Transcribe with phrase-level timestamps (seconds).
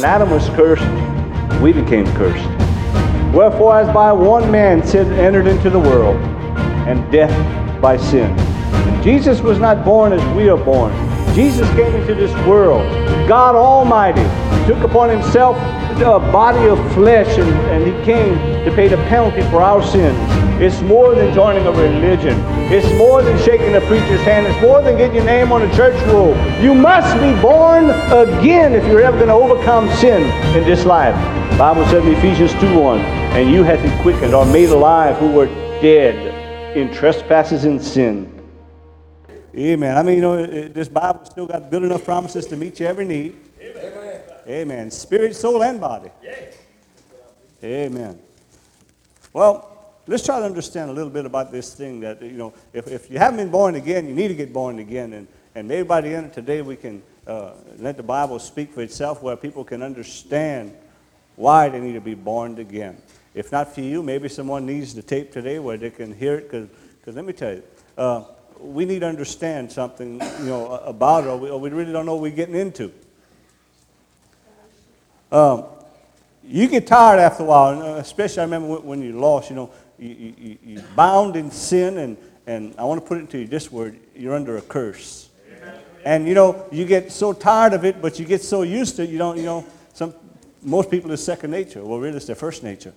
[0.00, 2.48] When Adam was cursed, we became cursed.
[3.34, 6.16] Wherefore, as by one man sin entered into the world,
[6.88, 7.30] and death
[7.82, 8.30] by sin.
[8.30, 10.90] And Jesus was not born as we are born.
[11.34, 12.80] Jesus came into this world.
[13.28, 14.24] God Almighty
[14.66, 15.58] took upon himself
[15.98, 20.16] a body of flesh and, and he came to pay the penalty for our sins.
[20.62, 22.38] It's more than joining a religion.
[22.72, 24.46] It's more than shaking a preacher's hand.
[24.46, 26.36] It's more than getting your name on a church roll.
[26.62, 30.22] You must be born again if you're ever going to overcome sin
[30.56, 31.16] in this life.
[31.50, 35.32] The Bible says in Ephesians 2.1, and you hath been quickened or made alive who
[35.32, 35.46] were
[35.82, 38.32] dead in trespasses and sin.
[39.56, 39.96] Amen.
[39.96, 43.04] I mean, you know, this Bible still got good enough promises to meet your every
[43.04, 43.36] need.
[43.60, 44.22] Amen.
[44.46, 44.90] Amen.
[44.92, 46.10] Spirit, soul, and body.
[47.64, 48.16] Amen.
[49.32, 49.69] Well,
[50.10, 53.08] let's try to understand a little bit about this thing that, you know, if, if
[53.08, 55.12] you haven't been born again, you need to get born again.
[55.12, 58.72] And, and maybe by the end of today, we can uh, let the Bible speak
[58.72, 60.76] for itself where people can understand
[61.36, 63.00] why they need to be born again.
[63.34, 66.50] If not for you, maybe someone needs the tape today where they can hear it.
[66.50, 67.62] Because let me tell you,
[67.96, 68.24] uh,
[68.58, 72.04] we need to understand something, you know, about it, or we, or we really don't
[72.04, 72.92] know what we're getting into.
[75.30, 75.66] Um,
[76.42, 79.70] you get tired after a while, uh, especially I remember when you lost, you know,
[80.00, 83.46] you, you, you bound in sin, and, and I want to put it to you
[83.46, 85.28] this word you're under a curse.
[86.04, 89.02] And you know, you get so tired of it, but you get so used to
[89.02, 90.14] it, you don't, you know, some,
[90.62, 91.84] most people it's second nature.
[91.84, 92.94] Well, really, it's their first nature.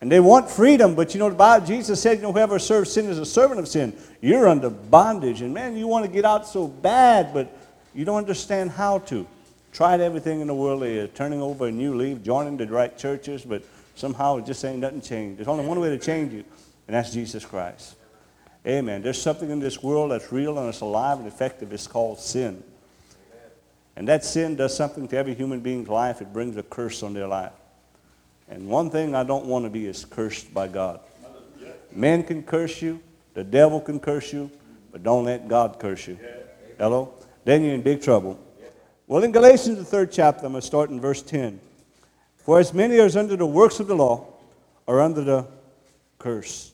[0.00, 2.92] And they want freedom, but you know, the Bible, Jesus said, you know, whoever serves
[2.92, 3.94] sin is a servant of sin.
[4.20, 5.42] You're under bondage.
[5.42, 7.54] And man, you want to get out so bad, but
[7.94, 9.26] you don't understand how to.
[9.72, 13.44] Tried everything in the world, uh, turning over a new leaf, joining the right churches,
[13.44, 13.62] but
[14.00, 15.38] somehow it just ain't nothing changed.
[15.38, 16.44] There's only one way to change you,
[16.88, 17.96] and that's Jesus Christ.
[18.66, 19.02] Amen.
[19.02, 21.72] There's something in this world that's real and it's alive and effective.
[21.72, 22.62] It's called sin.
[23.96, 26.20] And that sin does something to every human being's life.
[26.20, 27.52] It brings a curse on their life.
[28.48, 31.00] And one thing I don't want to be is cursed by God.
[31.92, 33.00] Men can curse you,
[33.34, 34.50] the devil can curse you,
[34.92, 36.18] but don't let God curse you.
[36.78, 37.14] Hello?
[37.44, 38.38] Then you're in big trouble.
[39.06, 41.60] Well, in Galatians, the third chapter, I'm going to start in verse 10.
[42.44, 44.26] For as many as under the works of the law
[44.88, 45.46] are under the
[46.18, 46.72] curse.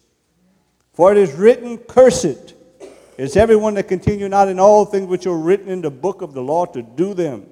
[0.93, 2.54] For it is written, Cursed
[3.19, 6.32] is everyone that continue not in all things which are written in the book of
[6.32, 7.47] the law to do them.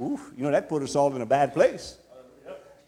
[0.00, 1.98] Oof, you know, that put us all in a bad place.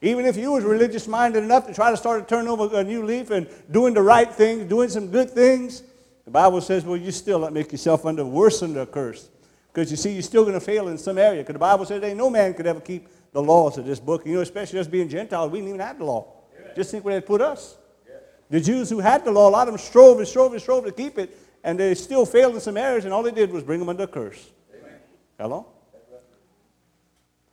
[0.01, 2.83] Even if you was religious minded enough to try to start to turn over a
[2.83, 5.85] new leaf and doing the right things, doing some good things,
[6.25, 9.29] the Bible says, well, you still make yourself under worse under a curse.
[9.73, 11.43] Because you see, you're still going to fail in some area.
[11.43, 14.25] Because the Bible says, ain't no man could ever keep the laws of this book.
[14.27, 16.33] You know, especially us being Gentiles, we didn't even have the law.
[16.75, 17.77] Just think where they put us.
[18.07, 18.15] Yeah.
[18.51, 20.85] The Jews who had the law, a lot of them strove and strove and strove
[20.85, 23.63] to keep it, and they still failed in some areas, and all they did was
[23.63, 24.51] bring them under a curse.
[24.75, 24.99] Amen.
[25.39, 25.67] Hello?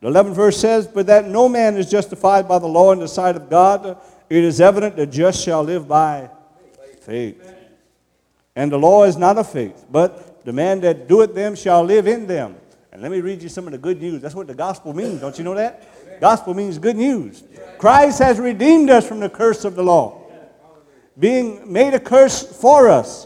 [0.02, 3.08] The 11th verse says, But that no man is justified by the law in the
[3.08, 3.98] sight of God,
[4.30, 6.30] it is evident that just shall live by
[7.02, 7.56] faith.
[8.56, 12.08] And the law is not of faith, but the man that doeth them shall live
[12.08, 12.56] in them.
[13.00, 14.22] And let me read you some of the good news.
[14.22, 15.22] That's what the gospel means.
[15.22, 16.20] Don't you know that?
[16.20, 17.44] Gospel means good news.
[17.78, 20.30] Christ has redeemed us from the curse of the law,
[21.18, 23.26] being made a curse for us.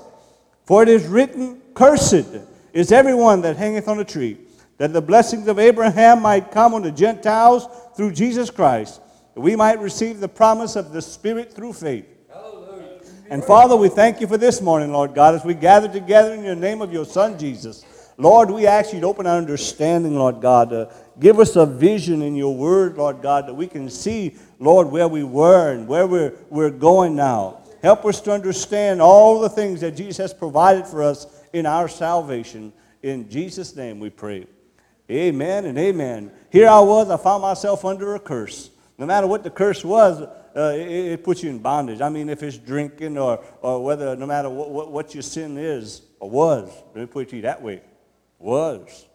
[0.66, 2.38] For it is written, Cursed
[2.72, 4.38] is everyone that hangeth on a tree
[4.78, 7.66] that the blessings of Abraham might come on the Gentiles
[7.98, 9.02] through Jesus Christ,
[9.34, 12.06] that we might receive the promise of the Spirit through faith.
[12.32, 13.00] Hallelujah.
[13.32, 16.44] And Father, we thank you for this morning, Lord God, as we gather together in
[16.44, 17.84] the name of your Son, Jesus.
[18.18, 20.72] Lord, we ask you to open our understanding, Lord God.
[20.72, 20.86] Uh,
[21.20, 25.08] give us a vision in your word, Lord God, that we can see, Lord, where
[25.08, 27.62] we were and where we're, we're going now.
[27.82, 31.88] Help us to understand all the things that Jesus has provided for us in our
[31.88, 32.72] salvation.
[33.02, 34.48] In Jesus' name we pray.
[35.12, 36.32] Amen and amen.
[36.50, 38.70] Here I was, I found myself under a curse.
[38.98, 42.00] No matter what the curse was, uh, it, it, puts you in bondage.
[42.00, 45.58] I mean, if it's drinking or, or whether, no matter what, what, what your sin
[45.58, 47.82] is or was, let me put you that way,
[48.44, 49.08] was.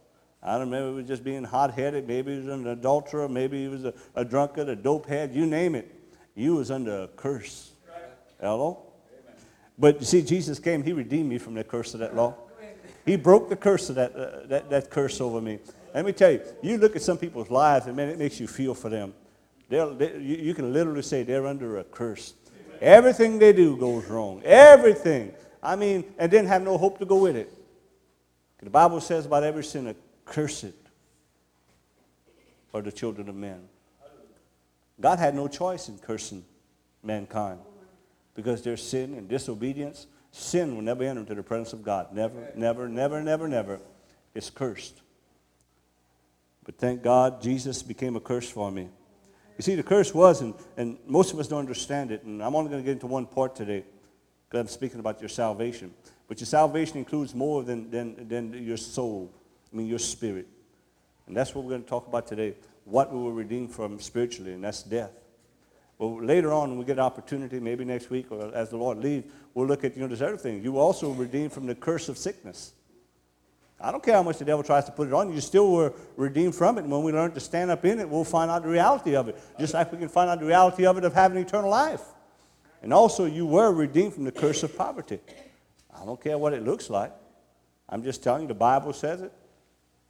[0.42, 2.06] I don't know, it was just being hot headed.
[2.06, 3.28] Maybe he was an adulterer.
[3.28, 5.34] Maybe he was a, a drunkard, a dope head.
[5.34, 5.94] You name it.
[6.34, 7.72] You was under a curse.
[8.40, 8.84] Hello?
[9.78, 10.82] But you see, Jesus came.
[10.82, 12.34] He redeemed me from the curse of that law.
[13.04, 15.58] He broke the curse of that, uh, that, that curse over me.
[15.94, 18.46] Let me tell you, you look at some people's lives, and man, it makes you
[18.46, 19.14] feel for them.
[19.69, 22.34] They, you, you, can literally say they're under a curse.
[22.80, 24.42] Everything they do goes wrong.
[24.44, 25.32] Everything.
[25.62, 27.52] I mean, and then have no hope to go with it.
[28.62, 29.94] The Bible says about every sinner,
[30.25, 30.75] curse it
[32.75, 33.69] are the children of men.
[35.00, 36.44] God had no choice in cursing
[37.02, 37.60] mankind
[38.34, 40.06] because their sin and disobedience.
[40.31, 42.12] Sin will never enter into the presence of God.
[42.12, 43.81] Never, never, never, never, never.
[44.34, 45.00] It's cursed.
[46.64, 48.88] But thank God Jesus became a curse for me.
[49.56, 52.54] You see, the curse was, and, and most of us don't understand it, and I'm
[52.54, 53.84] only going to get into one part today
[54.49, 55.93] because I'm speaking about your salvation.
[56.28, 59.32] But your salvation includes more than, than, than your soul,
[59.72, 60.46] I mean, your spirit.
[61.26, 62.54] And that's what we're going to talk about today
[62.84, 65.10] what we were redeemed from spiritually, and that's death.
[65.98, 68.98] Well, later on, when we get an opportunity, maybe next week or as the Lord
[68.98, 70.62] leads, we'll look at, you know, this other thing.
[70.62, 72.72] You were also redeemed from the curse of sickness.
[73.80, 75.70] I don't care how much the devil tries to put it on you, you still
[75.70, 76.82] were redeemed from it.
[76.82, 79.28] And when we learn to stand up in it, we'll find out the reality of
[79.28, 79.38] it.
[79.58, 82.02] Just like we can find out the reality of it of having eternal life.
[82.82, 85.20] And also, you were redeemed from the curse of poverty.
[86.00, 87.12] I don't care what it looks like.
[87.89, 89.33] I'm just telling you, the Bible says it.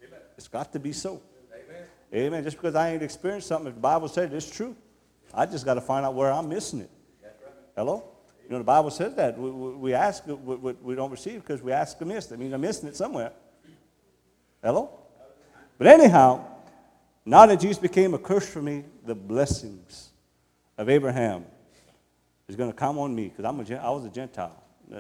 [0.05, 0.21] Amen.
[0.37, 1.23] It's got to be so.
[1.53, 1.85] Amen.
[2.15, 2.45] Amen.
[2.45, 4.77] Just because I ain't experienced something, if the Bible says it, it's true.
[5.33, 6.91] I just got to find out where I'm missing it.
[7.23, 7.33] Right.
[7.77, 8.05] Hello?
[8.45, 9.39] You know, the Bible says that.
[9.39, 12.27] We, we ask, we, we don't receive because we ask amiss.
[12.27, 13.33] That means I'm missing it somewhere.
[14.63, 14.91] Hello?
[15.77, 16.45] But anyhow,
[17.25, 20.09] now that Jesus became a curse for me, the blessings
[20.77, 21.45] of Abraham
[22.49, 24.63] is going to come on me because I'm a, I was a Gentile.
[24.93, 24.99] Uh,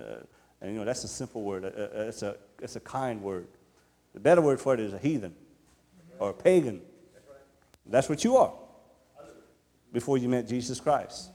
[0.60, 1.64] and you know, that's a simple word.
[1.64, 3.46] Uh, uh, it's, a, it's a kind word.
[4.14, 5.34] The better word for it is a heathen
[6.18, 6.80] or a pagan.
[7.86, 8.52] That's what you are
[9.92, 11.30] before you met Jesus Christ.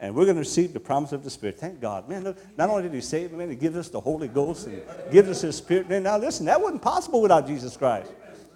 [0.00, 1.58] And we're going to receive the promise of the Spirit.
[1.58, 2.08] Thank God.
[2.08, 4.80] Man, look, not only did He save man, He gives us the Holy Ghost and
[5.10, 5.88] gives us His Spirit.
[5.88, 8.12] Man, now listen, that wasn't possible without Jesus Christ.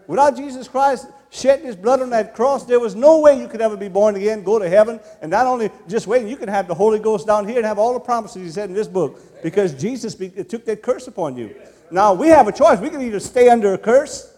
[0.06, 3.60] Without Jesus Christ shedding His blood on that cross, there was no way you could
[3.60, 6.69] ever be born again, go to heaven, and not only just waiting, you can have
[6.69, 9.19] the Holy Ghost down here and have all the promises He said in this book
[9.43, 11.54] because Jesus be, took that curse upon you.
[11.90, 12.78] Now, we have a choice.
[12.81, 14.34] We can either stay under a curse.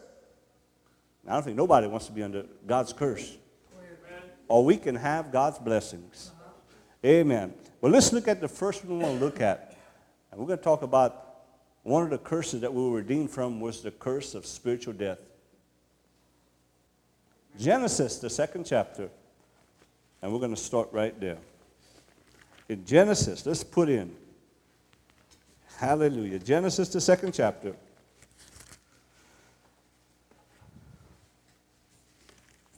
[1.27, 3.37] I don't think nobody wants to be under God's curse.
[4.49, 6.33] Or we can have God's blessings.
[7.05, 7.55] Amen.
[7.81, 9.77] Well, let's look at the first one we want to look at.
[10.31, 11.25] And we're going to talk about
[11.83, 15.19] one of the curses that we were redeemed from was the curse of spiritual death.
[17.59, 19.09] Genesis, the second chapter,
[20.21, 21.39] and we're going to start right there.
[22.69, 24.15] In Genesis, let's put in,
[25.77, 27.77] hallelujah, Genesis, the second chapter.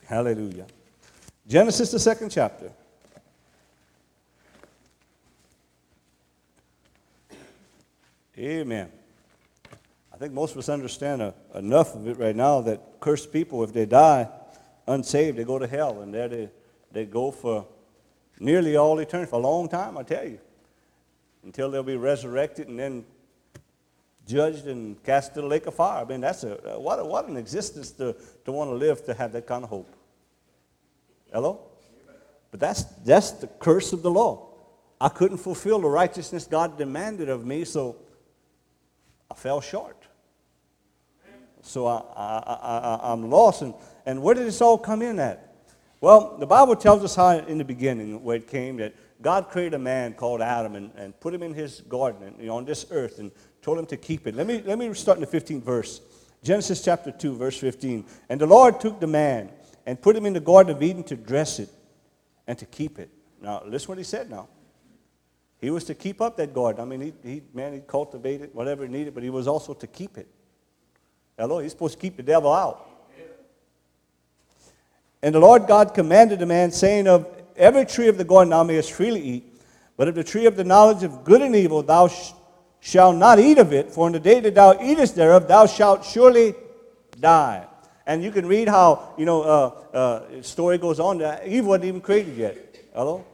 [0.04, 0.66] Hallelujah.
[1.48, 2.70] Genesis, the second chapter.
[8.38, 8.88] Amen.
[10.12, 13.64] I think most of us understand uh, enough of it right now that cursed people,
[13.64, 14.28] if they die
[14.86, 16.48] unsaved, they go to hell, and there they,
[16.92, 17.66] they go for
[18.38, 20.38] nearly all eternity, for a long time, I tell you,
[21.44, 23.04] until they'll be resurrected and then
[24.26, 26.04] judged and cast to the lake of fire.
[26.04, 29.04] I mean, that's a uh, what, a, what an existence to, to want to live
[29.06, 29.94] to have that kind of hope.
[31.32, 31.60] Hello?
[32.50, 34.48] But that's, that's the curse of the law.
[35.00, 37.96] I couldn't fulfill the righteousness God demanded of me, so
[39.30, 39.96] I fell short.
[41.62, 43.62] So I, I, I, I'm lost.
[43.62, 43.74] And,
[44.04, 45.54] and where did this all come in at?
[46.00, 49.74] Well, the Bible tells us how in the beginning, where it came, that God created
[49.74, 52.86] a man called Adam and, and put him in his garden you know, on this
[52.90, 53.32] earth and
[53.62, 54.34] told him to keep it.
[54.34, 56.00] Let me, let me start in the 15th verse.
[56.42, 58.04] Genesis chapter 2, verse 15.
[58.28, 59.50] And the Lord took the man
[59.86, 61.70] and put him in the Garden of Eden to dress it
[62.46, 63.10] and to keep it.
[63.40, 64.48] Now, listen what he said now.
[65.58, 66.82] He was to keep up that garden.
[66.82, 69.86] I mean, he, he man, he cultivated whatever he needed, but he was also to
[69.86, 70.28] keep it.
[71.38, 72.88] Hello, he's supposed to keep the devil out.
[75.22, 77.26] And the Lord God commanded the man, saying, Of
[77.56, 79.62] every tree of the garden thou mayest freely eat,
[79.96, 82.32] but of the tree of the knowledge of good and evil thou sh-
[82.80, 86.04] shalt not eat of it, for in the day that thou eatest thereof thou shalt
[86.04, 86.54] surely
[87.20, 87.66] die.
[88.06, 91.86] And you can read how, you know, uh, uh, story goes on that Eve wasn't
[91.86, 92.78] even created yet.
[92.94, 93.24] Hello?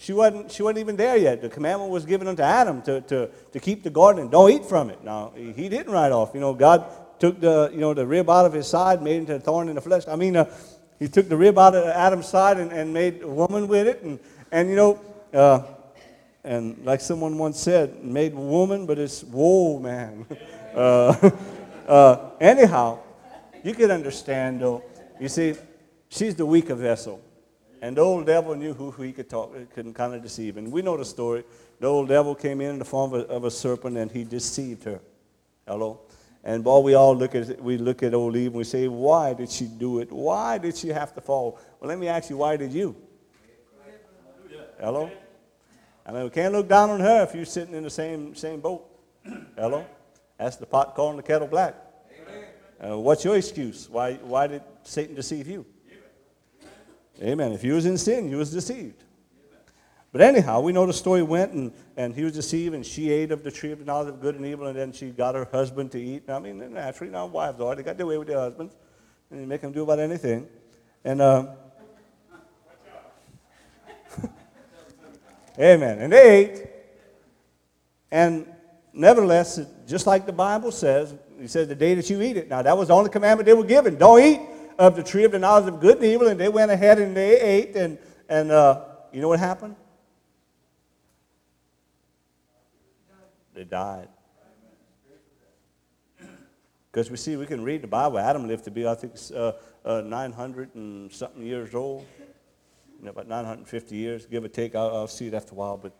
[0.00, 1.42] She wasn't, she wasn't even there yet.
[1.42, 4.64] The commandment was given unto Adam to, to, to keep the garden and don't eat
[4.64, 5.04] from it.
[5.04, 6.30] Now, he didn't right off.
[6.32, 6.86] You know, God
[7.18, 9.74] took the, you know, the rib out of his side, made into a thorn in
[9.74, 10.04] the flesh.
[10.08, 10.50] I mean, uh,
[10.98, 14.00] he took the rib out of Adam's side and, and made a woman with it.
[14.00, 14.18] And,
[14.50, 15.00] and you know,
[15.34, 15.64] uh,
[16.44, 20.24] and like someone once said, made woman, but it's whoa, man.
[20.74, 21.30] uh,
[21.86, 23.00] uh, anyhow,
[23.62, 24.82] you can understand, though.
[25.20, 25.56] You see,
[26.08, 27.20] she's the weaker vessel.
[27.82, 30.56] And the old devil knew who he could talk, couldn't kind of deceive.
[30.58, 31.44] And we know the story.
[31.80, 34.24] The old devil came in in the form of a, of a serpent and he
[34.24, 35.00] deceived her.
[35.66, 36.00] Hello?
[36.44, 39.34] And boy, we all look at we look at old Eve and we say, why
[39.34, 40.10] did she do it?
[40.10, 41.58] Why did she have to fall?
[41.78, 42.96] Well, let me ask you, why did you?
[44.78, 45.10] Hello?
[46.06, 48.60] I mean, we can't look down on her if you're sitting in the same same
[48.60, 48.86] boat.
[49.56, 49.86] Hello?
[50.38, 51.74] That's the pot calling the kettle black.
[52.82, 53.90] Uh, what's your excuse?
[53.90, 55.66] Why, why did Satan deceive you?
[57.22, 57.52] Amen.
[57.52, 59.04] If you was in sin, you was deceived.
[60.12, 63.30] But anyhow, we know the story went, and, and he was deceived, and she ate
[63.30, 65.46] of the tree of the knowledge of good and evil, and then she got her
[65.52, 66.28] husband to eat.
[66.28, 68.74] I mean, naturally, now wives are, they got their way with their husbands,
[69.30, 70.48] and they make them do about anything.
[71.04, 71.46] And, uh,
[75.58, 75.98] amen.
[76.00, 76.66] And they ate,
[78.10, 78.46] and
[78.92, 82.48] nevertheless, just like the Bible says, he says, the day that you eat it.
[82.48, 83.96] Now, that was the only commandment they were given.
[83.96, 84.40] Don't eat
[84.80, 86.26] of the tree of the knowledge of good and evil.
[86.26, 89.76] And they went ahead and they ate, and, and uh, you know what happened?
[93.54, 94.08] They died.
[96.90, 98.18] Because we see, we can read the Bible.
[98.18, 99.52] Adam lived to be, I think, uh,
[99.84, 102.06] uh, 900 and something years old.
[102.98, 104.74] You know, about 950 years, give or take.
[104.74, 105.76] I'll, I'll see it after a while.
[105.76, 105.92] But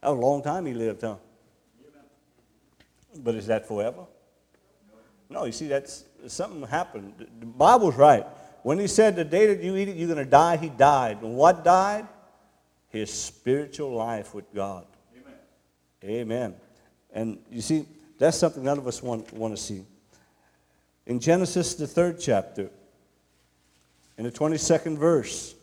[0.00, 1.16] that was a long time he lived, huh?
[3.18, 4.06] But is that forever?
[5.30, 7.14] No, you see, that's something happened.
[7.18, 8.26] The Bible's right.
[8.62, 11.22] When he said the day that you eat it, you're going to die, he died.
[11.22, 12.06] And what died?
[12.88, 14.86] His spiritual life with God.
[15.14, 15.34] Amen.
[16.04, 16.54] Amen.
[17.12, 17.86] And you see,
[18.18, 19.84] that's something none of us want, want to see.
[21.06, 22.70] In Genesis, the third chapter,
[24.16, 25.54] in the 22nd verse,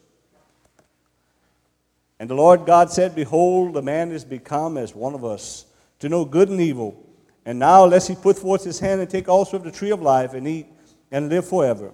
[2.19, 5.65] and the Lord God said, Behold, the man is become as one of us,
[6.00, 7.04] to know good and evil.
[7.45, 10.01] And now, lest he put forth his hand and take also of the tree of
[10.01, 10.67] life and eat
[11.11, 11.91] and live forever.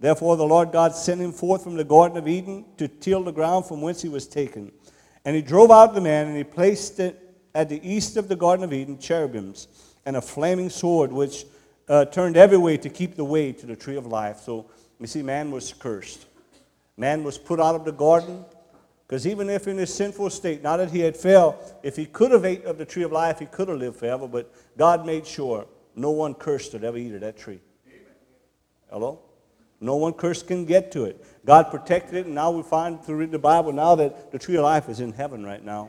[0.00, 3.32] Therefore, the Lord God sent him forth from the Garden of Eden to till the
[3.32, 4.72] ground from whence he was taken.
[5.24, 7.18] And he drove out the man, and he placed it
[7.54, 9.68] at the east of the Garden of Eden cherubims
[10.06, 11.44] and a flaming sword which
[11.88, 14.40] uh, turned every way to keep the way to the tree of life.
[14.40, 16.26] So you see, man was cursed.
[16.96, 18.44] Man was put out of the garden
[19.08, 22.30] because even if in his sinful state, now that he had fell, if he could
[22.30, 24.28] have ate of the tree of life, he could have lived forever.
[24.28, 27.60] But God made sure no one cursed would ever eat of that tree.
[28.90, 29.20] Hello?
[29.80, 31.24] No one cursed can get to it.
[31.46, 34.64] God protected it, and now we find through the Bible now that the tree of
[34.64, 35.88] life is in heaven right now.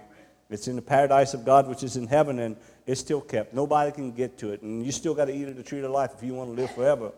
[0.49, 3.53] It's in the paradise of God, which is in heaven, and it's still kept.
[3.53, 4.61] Nobody can get to it.
[4.61, 6.61] And you still got to eat of the tree of life if you want to
[6.61, 7.11] live forever.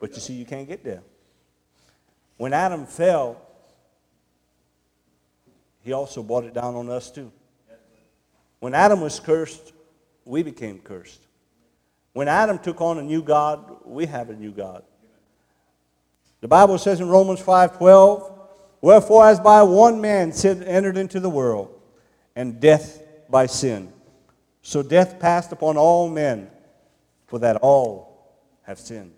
[0.00, 1.02] But you see, you can't get there.
[2.36, 3.40] When Adam fell,
[5.82, 7.32] he also brought it down on us too.
[8.60, 9.72] When Adam was cursed,
[10.24, 11.20] we became cursed.
[12.12, 14.82] When Adam took on a new God, we have a new God.
[16.40, 18.38] The Bible says in Romans 5:12,
[18.80, 21.80] Wherefore as by one man sin entered into the world,
[22.34, 23.92] and death by sin.
[24.62, 26.50] So death passed upon all men,
[27.26, 29.12] for that all have sinned.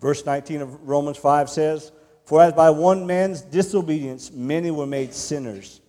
[0.00, 1.92] Verse 19 of Romans 5 says,
[2.26, 5.80] For as by one man's disobedience many were made sinners,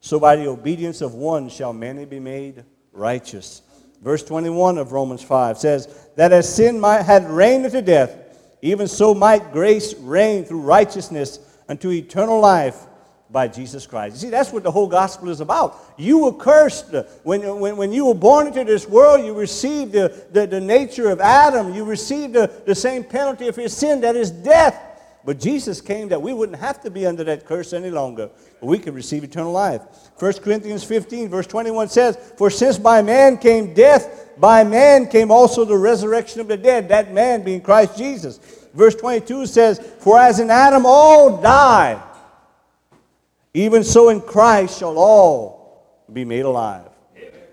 [0.00, 3.62] so by the obedience of one shall many be made righteous.
[4.02, 8.12] Verse 21 of Romans 5 says, That as sin might, had reigned unto death,
[8.60, 12.86] even so might grace reign through righteousness unto eternal life
[13.30, 14.16] by Jesus Christ.
[14.16, 15.78] You see, that's what the whole gospel is about.
[15.96, 16.92] You were cursed.
[17.22, 21.10] When, when, when you were born into this world, you received the, the, the nature
[21.10, 21.72] of Adam.
[21.72, 24.87] You received the, the same penalty of your sin, that is death.
[25.28, 28.30] But Jesus came that we wouldn't have to be under that curse any longer.
[28.62, 29.82] We could receive eternal life.
[30.18, 35.30] 1 Corinthians 15, verse 21 says, For since by man came death, by man came
[35.30, 38.38] also the resurrection of the dead, that man being Christ Jesus.
[38.72, 42.02] Verse 22 says, For as in Adam all die,
[43.52, 46.88] even so in Christ shall all be made alive.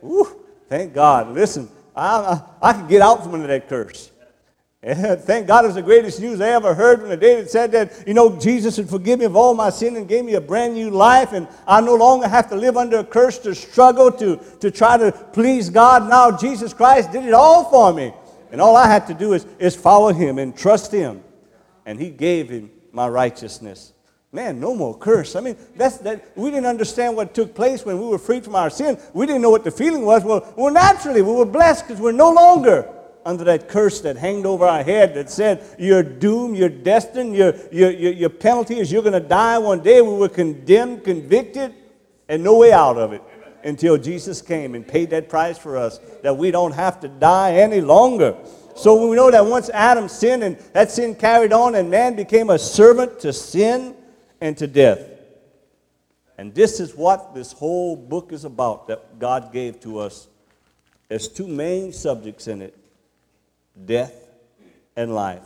[0.01, 1.33] Ooh, thank God.
[1.33, 4.11] Listen, I, I, I can get out from under that curse.
[4.85, 7.71] And thank God it was the greatest news I ever heard when the that said
[7.71, 10.41] that, you know, Jesus had forgiven me of all my sin and gave me a
[10.41, 14.11] brand new life, and I no longer have to live under a curse to struggle
[14.11, 16.07] to, to try to please God.
[16.07, 18.13] Now Jesus Christ did it all for me.
[18.51, 21.23] And all I had to do is, is follow him and trust him.
[21.85, 23.91] And he gave him my righteousness.
[24.31, 25.35] Man, no more curse.
[25.35, 28.55] I mean, that's that we didn't understand what took place when we were freed from
[28.55, 28.99] our sin.
[29.13, 30.23] We didn't know what the feeling was.
[30.23, 32.87] Well, well naturally, we were blessed because we're no longer
[33.25, 37.55] under that curse that hanged over our head that said, You're doomed, you're destined, your,
[37.71, 40.01] your, your, your penalty is you're going to die one day.
[40.01, 41.73] We were condemned, convicted,
[42.29, 43.23] and no way out of it
[43.63, 47.53] until Jesus came and paid that price for us, that we don't have to die
[47.53, 48.37] any longer.
[48.75, 52.51] So we know that once Adam sinned and that sin carried on, and man became
[52.51, 53.95] a servant to sin
[54.39, 54.99] and to death.
[56.37, 60.27] And this is what this whole book is about that God gave to us.
[61.07, 62.77] There's two main subjects in it
[63.83, 64.13] death
[64.95, 65.43] and life.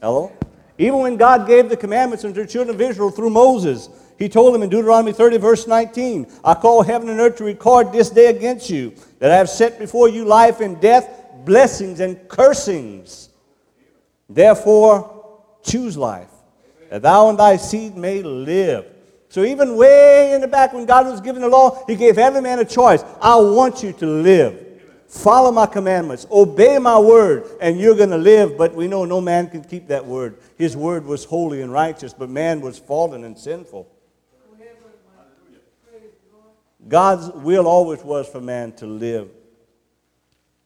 [0.00, 0.32] Hello?
[0.76, 3.88] Even when God gave the commandments unto the children of Israel through Moses,
[4.18, 7.92] he told them in Deuteronomy 30, verse 19, I call heaven and earth to record
[7.92, 11.08] this day against you, that I have set before you life and death,
[11.44, 13.30] blessings and cursings.
[14.28, 16.30] Therefore, choose life,
[16.90, 18.86] that thou and thy seed may live.
[19.28, 22.40] So even way in the back when God was giving the law, he gave every
[22.40, 23.02] man a choice.
[23.20, 24.73] I want you to live.
[25.14, 26.26] Follow my commandments.
[26.28, 28.58] Obey my word, and you're going to live.
[28.58, 30.38] But we know no man can keep that word.
[30.58, 33.88] His word was holy and righteous, but man was fallen and sinful.
[36.88, 39.30] God's will always was for man to live.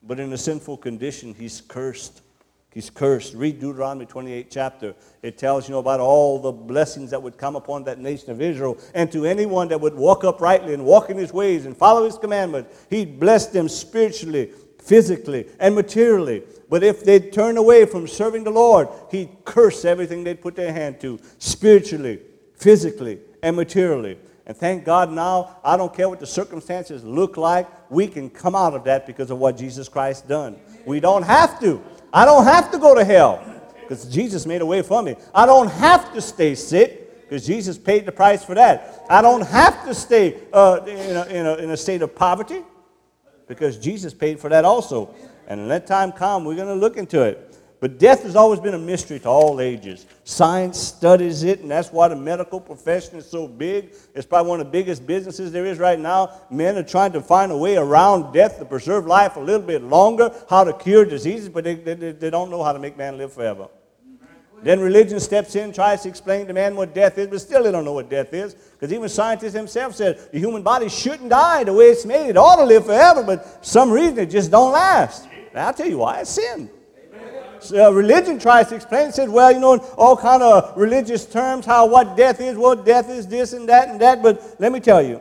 [0.03, 2.23] But in a sinful condition, he's cursed.
[2.71, 3.35] He's cursed.
[3.35, 4.95] Read Deuteronomy 28 chapter.
[5.23, 8.43] It tells you know, about all the blessings that would come upon that nation of
[8.43, 8.77] Israel.
[8.95, 12.19] And to anyone that would walk uprightly and walk in his ways and follow his
[12.19, 16.43] commandments, he'd bless them spiritually, physically, and materially.
[16.69, 20.73] But if they'd turn away from serving the Lord, he'd curse everything they'd put their
[20.73, 22.21] hand to, spiritually,
[22.55, 24.19] physically, and materially.
[24.45, 28.55] And thank God now, I don't care what the circumstances look like, we can come
[28.55, 30.57] out of that because of what Jesus Christ done.
[30.87, 31.83] We don't have to.
[32.13, 33.45] I don't have to go to hell
[33.81, 35.17] because Jesus made a way for me.
[35.35, 39.05] I don't have to stay sick because Jesus paid the price for that.
[39.09, 42.63] I don't have to stay uh, in, a, in, a, in a state of poverty
[43.47, 45.15] because Jesus paid for that also.
[45.47, 47.48] And when that time comes, we're going to look into it.
[47.81, 50.07] But death has always been a mystery to all ages.
[50.25, 53.95] Science studies it, and that's why the medical profession is so big.
[54.17, 56.33] It's probably one of the biggest businesses there is right now.
[56.51, 59.83] Men are trying to find a way around death to preserve life a little bit
[59.83, 63.17] longer, how to cure diseases, but they, they, they don't know how to make man
[63.17, 63.69] live forever.
[64.61, 67.71] Then religion steps in, tries to explain to man what death is, but still they
[67.71, 68.55] don't know what death is.
[68.55, 72.31] Because even scientists themselves said the human body shouldn't die the way it's made.
[72.31, 75.29] It ought to live forever, but some reason it just don't last.
[75.51, 76.71] And I'll tell you why, it's sin
[77.73, 79.09] uh, religion tries to explain.
[79.09, 82.57] It says, well, you know, in all kind of religious terms, how what death is.
[82.57, 84.23] Well, death is this and that and that.
[84.23, 85.21] But let me tell you,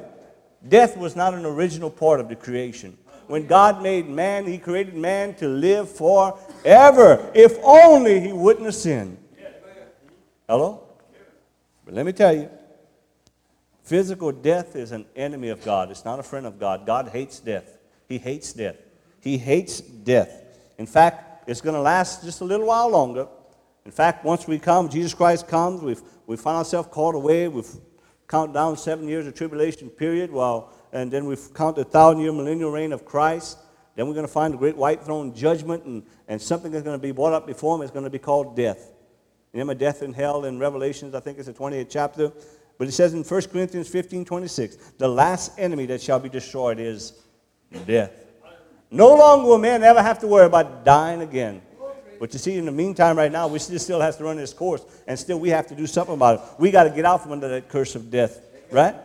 [0.67, 2.98] death was not an original part of the creation.
[3.27, 7.32] When God made man, He created man to live forever.
[7.36, 9.17] If only He wouldn't have sinned.
[10.48, 10.84] Hello?
[11.84, 12.50] But let me tell you,
[13.84, 15.91] physical death is an enemy of God.
[15.91, 16.86] It's not a friend of God.
[16.86, 17.78] God hates death.
[18.08, 18.78] He hates death.
[19.21, 20.43] He hates death.
[20.78, 23.27] In fact, it's going to last just a little while longer.
[23.86, 27.47] In fact, once we come, Jesus Christ comes, we've, we find ourselves called away.
[27.47, 27.69] We've
[28.27, 32.33] counted down seven years of tribulation period, while, and then we've counted the thousand year
[32.33, 33.57] millennial reign of Christ.
[33.95, 36.99] Then we're going to find the great white throne judgment, and, and something that's going
[36.99, 38.91] to be brought up before him is going to be called death.
[39.53, 42.31] Remember death and hell in Revelations, I think it's the 28th chapter.
[42.77, 46.79] But it says in 1 Corinthians 15 26, the last enemy that shall be destroyed
[46.79, 47.13] is
[47.86, 48.26] death.
[48.89, 51.62] No longer will man ever have to worry about dying again.
[52.19, 54.84] But you see, in the meantime, right now, we still have to run this course,
[55.06, 56.41] and still we have to do something about it.
[56.60, 58.95] We got to get out from under that curse of death, right?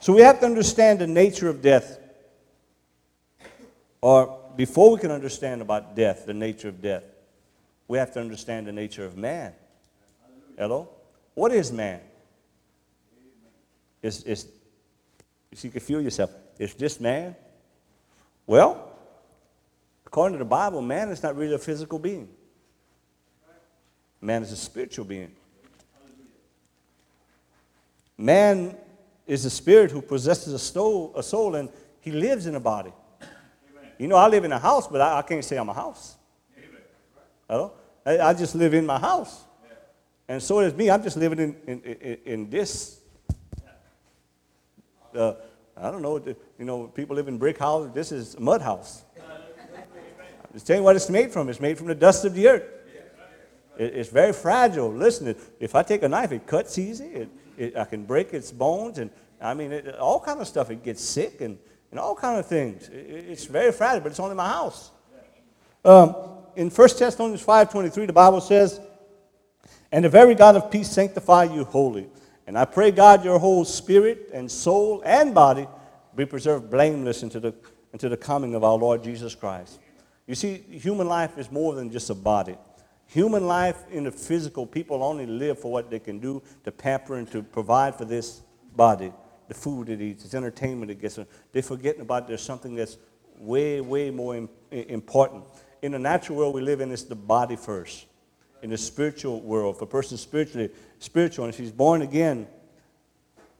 [0.00, 1.98] So we have to understand the nature of death.
[4.00, 7.04] Or before we can understand about death, the nature of death,
[7.88, 9.52] we have to understand the nature of man.
[10.58, 10.88] Hello?
[11.34, 12.00] What is man?
[14.02, 14.48] Is, is,
[15.62, 16.32] you can feel yourself.
[16.58, 17.36] Is this man?
[18.46, 18.92] Well,
[20.06, 22.28] according to the Bible, man is not really a physical being.
[24.20, 25.32] Man is a spiritual being.
[28.16, 28.76] Man
[29.26, 31.68] is a spirit who possesses a soul, a soul and
[32.00, 32.92] he lives in a body.
[33.98, 36.16] You know, I live in a house, but I, I can't say I'm a house.
[37.48, 37.72] Hello?
[38.04, 39.44] I, I, just live in my house.
[40.26, 40.90] And so does me.
[40.90, 43.00] I'm just living in, in, in, in this.
[45.14, 45.34] Uh,
[45.76, 46.18] I don't know.
[46.62, 47.90] You know, people live in brick houses.
[47.92, 49.02] This is a mud house.
[49.18, 51.48] I'm just telling you what it's made from.
[51.48, 52.62] It's made from the dust of the earth.
[53.76, 54.88] it's very fragile.
[54.94, 57.06] Listen, if I take a knife, it cuts easy.
[57.06, 60.70] It, it, I can break its bones, and I mean, it, all kind of stuff.
[60.70, 61.58] It gets sick and,
[61.90, 62.88] and all kind of things.
[62.92, 64.92] it's very fragile, but it's only my house.
[65.84, 66.14] Um,
[66.54, 68.80] in 1 Thessalonians 5.23, the Bible says,
[69.90, 72.06] And the very God of peace sanctify you wholly.
[72.46, 75.66] And I pray, God, your whole spirit and soul and body
[76.14, 77.54] be preserved blameless into the,
[77.92, 79.80] into the coming of our Lord Jesus Christ.
[80.26, 82.56] You see, human life is more than just a body.
[83.06, 87.16] Human life in the physical, people only live for what they can do to pamper
[87.16, 88.42] and to provide for this
[88.74, 89.12] body,
[89.48, 91.18] the food it eats, its entertainment it gets.
[91.52, 92.96] They're forgetting about there's something that's
[93.38, 95.44] way, way more important.
[95.82, 98.06] In the natural world we live in, it's the body first.
[98.62, 100.70] In the spiritual world, if a person spiritually
[101.00, 102.46] spiritual, and if he's born again,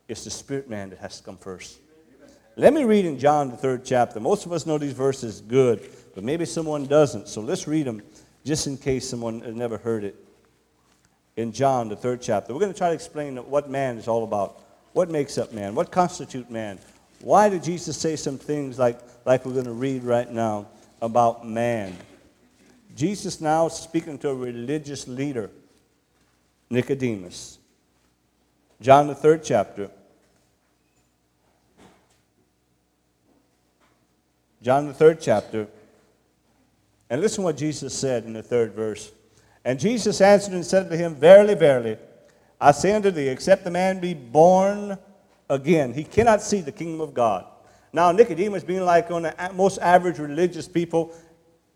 [0.09, 1.79] it's the spirit man that has to come first.
[2.57, 4.21] Let me read in John, the third chapter.
[4.21, 7.29] Most of us know these verses good, but maybe someone doesn't.
[7.29, 8.03] So let's read them
[8.45, 10.17] just in case someone has never heard it.
[11.37, 14.25] In John, the third chapter, we're going to try to explain what man is all
[14.25, 14.61] about.
[14.93, 15.75] What makes up man?
[15.75, 16.79] What constitutes man?
[17.21, 20.67] Why did Jesus say some things like, like we're going to read right now
[21.01, 21.97] about man?
[22.95, 25.51] Jesus now is speaking to a religious leader,
[26.69, 27.59] Nicodemus.
[28.83, 29.89] John, the third chapter.
[34.63, 35.67] John, the third chapter.
[37.11, 39.13] And listen what Jesus said in the third verse.
[39.65, 41.99] And Jesus answered and said to him, Verily, verily,
[42.61, 44.97] I say unto thee, except a man be born
[45.51, 47.45] again, he cannot see the kingdom of God.
[47.93, 51.13] Now, Nicodemus, being like on the most average religious people,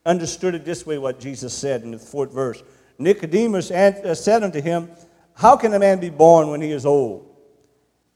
[0.07, 2.63] understood it this way what Jesus said in the fourth verse.
[2.99, 4.89] Nicodemus uh, said unto him,
[5.35, 7.36] How can a man be born when he is old?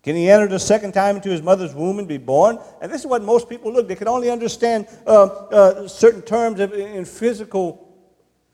[0.03, 2.59] Can he enter the second time into his mother's womb and be born?
[2.81, 3.87] And this is what most people look.
[3.87, 7.87] They can only understand uh, uh, certain terms of, in physical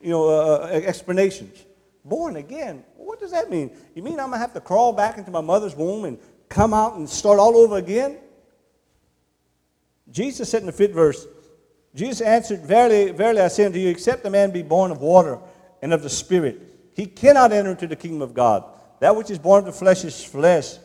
[0.00, 1.64] you know, uh, uh explanations.
[2.04, 2.84] Born again.
[2.96, 3.70] What does that mean?
[3.94, 6.74] You mean I'm going to have to crawl back into my mother's womb and come
[6.74, 8.18] out and start all over again?
[10.10, 11.26] Jesus said in the fifth verse,
[11.94, 15.38] Jesus answered, Verily, verily I say unto you, except a man be born of water
[15.82, 16.60] and of the Spirit,
[16.94, 18.64] he cannot enter into the kingdom of God.
[19.00, 20.76] That which is born of the flesh is flesh,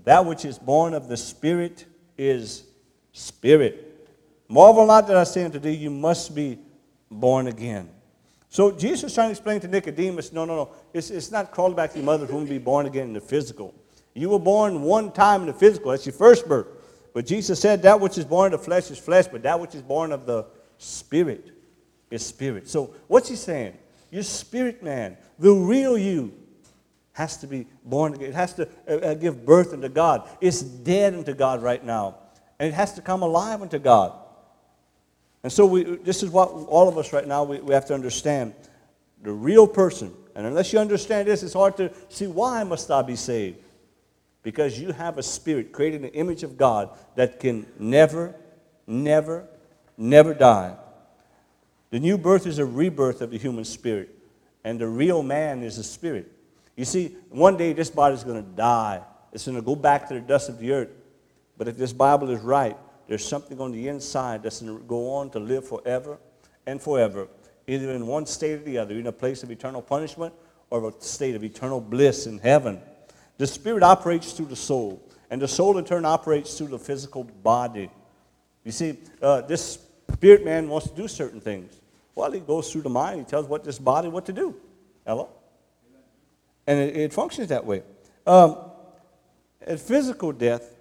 [0.00, 1.84] but that which is born of the Spirit
[2.16, 2.64] is
[3.12, 4.08] spirit.
[4.48, 6.58] Marvel not that I say unto thee, you must be
[7.10, 7.90] born again.
[8.48, 10.70] So Jesus is trying to explain to Nicodemus, no, no, no.
[10.92, 13.20] It's, it's not called back to your mother's womb to be born again in the
[13.20, 13.74] physical.
[14.14, 15.90] You were born one time in the physical.
[15.90, 16.66] That's your first birth.
[17.12, 19.74] But Jesus said, that which is born of the flesh is flesh, but that which
[19.74, 20.46] is born of the
[20.78, 21.52] spirit
[22.10, 22.68] is spirit.
[22.68, 23.76] So what's he saying?
[24.10, 26.32] Your spirit man, the real you,
[27.12, 28.28] has to be born again.
[28.28, 30.28] It has to uh, uh, give birth unto God.
[30.40, 32.16] It's dead unto God right now.
[32.58, 34.12] And it has to come alive unto God.
[35.42, 37.94] And so we, this is what all of us right now, we, we have to
[37.94, 38.54] understand.
[39.22, 43.02] The real person, and unless you understand this, it's hard to see why must I
[43.02, 43.58] be saved?
[44.42, 48.34] Because you have a spirit created in the image of God that can never,
[48.86, 49.46] never,
[49.98, 50.74] never die.
[51.90, 54.08] The new birth is a rebirth of the human spirit,
[54.64, 56.32] and the real man is a spirit.
[56.80, 59.02] You see, one day this body is going to die.
[59.34, 60.88] It's going to go back to the dust of the earth.
[61.58, 62.74] But if this Bible is right,
[63.06, 66.16] there's something on the inside that's going to go on to live forever
[66.66, 67.28] and forever,
[67.66, 70.32] either in one state or the other, in a place of eternal punishment
[70.70, 72.80] or a state of eternal bliss in heaven.
[73.36, 77.24] The spirit operates through the soul, and the soul in turn operates through the physical
[77.24, 77.90] body.
[78.64, 79.80] You see, uh, this
[80.14, 81.78] spirit man wants to do certain things.
[82.14, 84.56] Well, he goes through the mind, he tells what this body what to do.
[85.06, 85.28] Hello?
[86.70, 87.82] And it, it functions that way.
[88.24, 88.56] Um,
[89.66, 90.76] at physical death,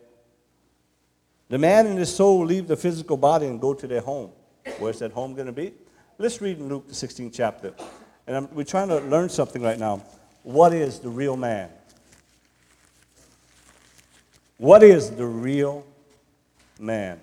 [1.47, 4.29] the man and his soul leave the physical body and go to their home.
[4.77, 5.73] Where's that home going to be?
[6.19, 7.73] Let's read in Luke, the 16th chapter.
[8.27, 10.03] And I'm, we're trying to learn something right now.
[10.43, 11.71] What is the real man?
[14.57, 15.87] What is the real
[16.79, 17.19] man?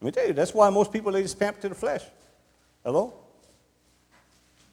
[0.00, 2.02] Let me tell you, that's why most people they just pamper to the flesh.
[2.84, 3.21] Hello?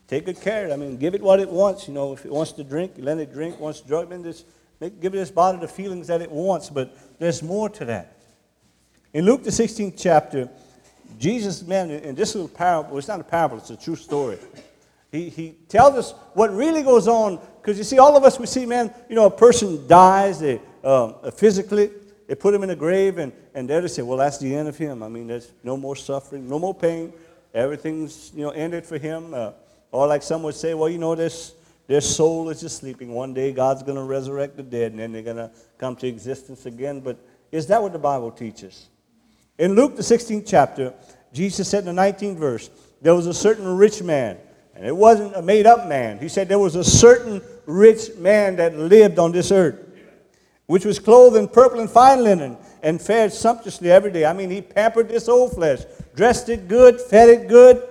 [0.09, 0.73] Take good care.
[0.73, 1.87] I mean, give it what it wants.
[1.87, 3.59] You know, if it wants to drink, let it drink.
[3.59, 4.45] Wants to drug, then just
[4.79, 6.69] make, give this body the feelings that it wants.
[6.69, 8.17] But there's more to that.
[9.13, 10.49] In Luke the 16th chapter,
[11.19, 14.39] Jesus, man, in this little parable, it's not a parable, it's a true story.
[15.11, 18.45] He, he tells us what really goes on, because you see, all of us, we
[18.45, 21.89] see, man, you know, a person dies they, um, physically,
[22.27, 24.67] they put him in a grave, and, and there they say, well, that's the end
[24.67, 25.01] of him.
[25.01, 27.11] I mean, there's no more suffering, no more pain.
[27.53, 29.33] Everything's, you know, ended for him.
[29.33, 29.51] Uh,
[29.91, 31.53] or like some would say, well, you know, this,
[31.87, 33.11] their soul is just sleeping.
[33.11, 36.07] One day God's going to resurrect the dead, and then they're going to come to
[36.07, 36.99] existence again.
[36.99, 37.17] But
[37.51, 38.89] is that what the Bible teaches?
[39.57, 40.93] In Luke, the 16th chapter,
[41.33, 42.69] Jesus said in the 19th verse,
[43.01, 44.37] there was a certain rich man,
[44.75, 46.19] and it wasn't a made up man.
[46.19, 49.89] He said there was a certain rich man that lived on this earth
[50.69, 54.23] which was clothed in purple and fine linen, and fared sumptuously every day.
[54.23, 55.79] I mean, he pampered this old flesh,
[56.15, 57.81] dressed it good, fed it good.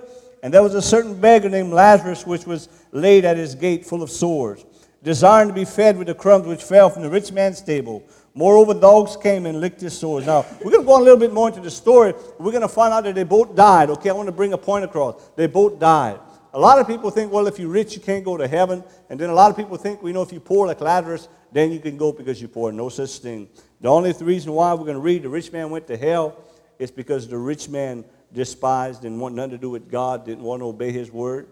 [0.41, 4.01] And there was a certain beggar named Lazarus, which was laid at his gate full
[4.01, 4.65] of sores,
[5.03, 8.03] desiring to be fed with the crumbs which fell from the rich man's table.
[8.33, 10.25] Moreover, dogs came and licked his sores.
[10.25, 12.13] Now, we're going to go a little bit more into the story.
[12.37, 13.89] We're going to find out that they both died.
[13.89, 15.29] Okay, I want to bring a point across.
[15.35, 16.19] They both died.
[16.53, 18.83] A lot of people think, well, if you're rich, you can't go to heaven.
[19.09, 21.27] And then a lot of people think, well, you know, if you're poor like Lazarus,
[21.51, 22.71] then you can go because you're poor.
[22.71, 23.49] No such thing.
[23.81, 26.43] The only reason why we're going to read the rich man went to hell
[26.79, 30.61] is because the rich man despised and wanted nothing to do with God, didn't want
[30.61, 31.47] to obey his word.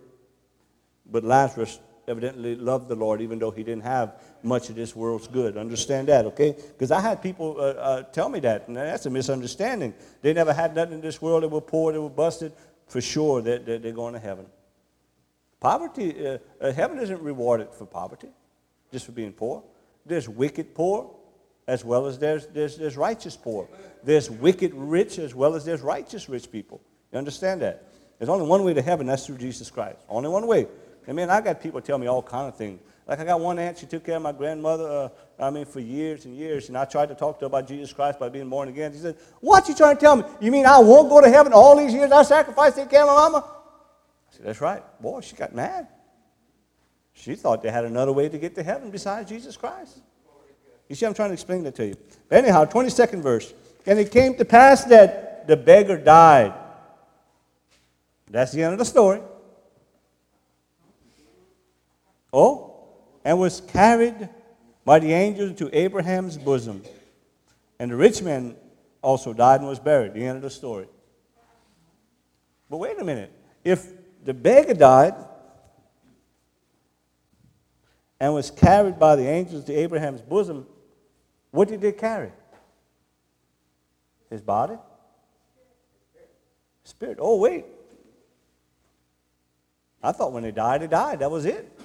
[1.09, 5.27] But Lazarus evidently loved the Lord, even though he didn't have much of this world's
[5.27, 5.57] good.
[5.57, 6.53] Understand that, okay?
[6.53, 9.93] Because I had people uh, uh, tell me that, and that's a misunderstanding.
[10.21, 11.43] They never had nothing in this world.
[11.43, 12.53] They were poor, they were busted.
[12.87, 14.45] For sure, they're, they're going to heaven.
[15.59, 18.29] Poverty, uh, uh, heaven isn't rewarded for poverty,
[18.91, 19.63] just for being poor.
[20.05, 21.13] There's wicked poor
[21.67, 23.67] as well as there's, there's, there's righteous poor.
[24.03, 26.81] There's wicked rich as well as there's righteous rich people.
[27.11, 27.83] You understand that?
[28.17, 29.99] There's only one way to heaven, that's through Jesus Christ.
[30.09, 30.67] Only one way.
[31.05, 32.81] And man, I got people tell me all kind of things.
[33.07, 35.79] Like I got one aunt, she took care of my grandmother, uh, I mean, for
[35.79, 36.67] years and years.
[36.67, 38.91] And I tried to talk to her about Jesus Christ by being born again.
[38.91, 40.23] She said, What you trying to tell me?
[40.41, 43.03] You mean I won't go to heaven all these years I sacrificed to take care
[43.03, 43.45] of my mama?
[43.47, 44.83] I said, That's right.
[45.01, 45.87] Boy, she got mad.
[47.13, 49.99] She thought they had another way to get to heaven besides Jesus Christ.
[50.89, 51.95] You see, I'm trying to explain that to you.
[52.29, 53.53] But anyhow, 22nd verse.
[53.85, 56.53] And it came to pass that the beggar died.
[58.29, 59.21] That's the end of the story.
[62.33, 62.85] Oh,
[63.23, 64.29] and was carried
[64.85, 66.83] by the angel to Abraham's bosom.
[67.79, 68.55] And the rich man
[69.01, 70.13] also died and was buried.
[70.13, 70.87] The end of the story.
[72.69, 73.31] But wait a minute.
[73.63, 73.85] If
[74.23, 75.15] the beggar died
[78.19, 80.65] and was carried by the angels to Abraham's bosom,
[81.51, 82.31] what did they carry?
[84.29, 84.75] His body?
[86.83, 87.17] Spirit.
[87.19, 87.65] Oh, wait.
[90.01, 91.19] I thought when they died, they died.
[91.19, 91.79] That was it.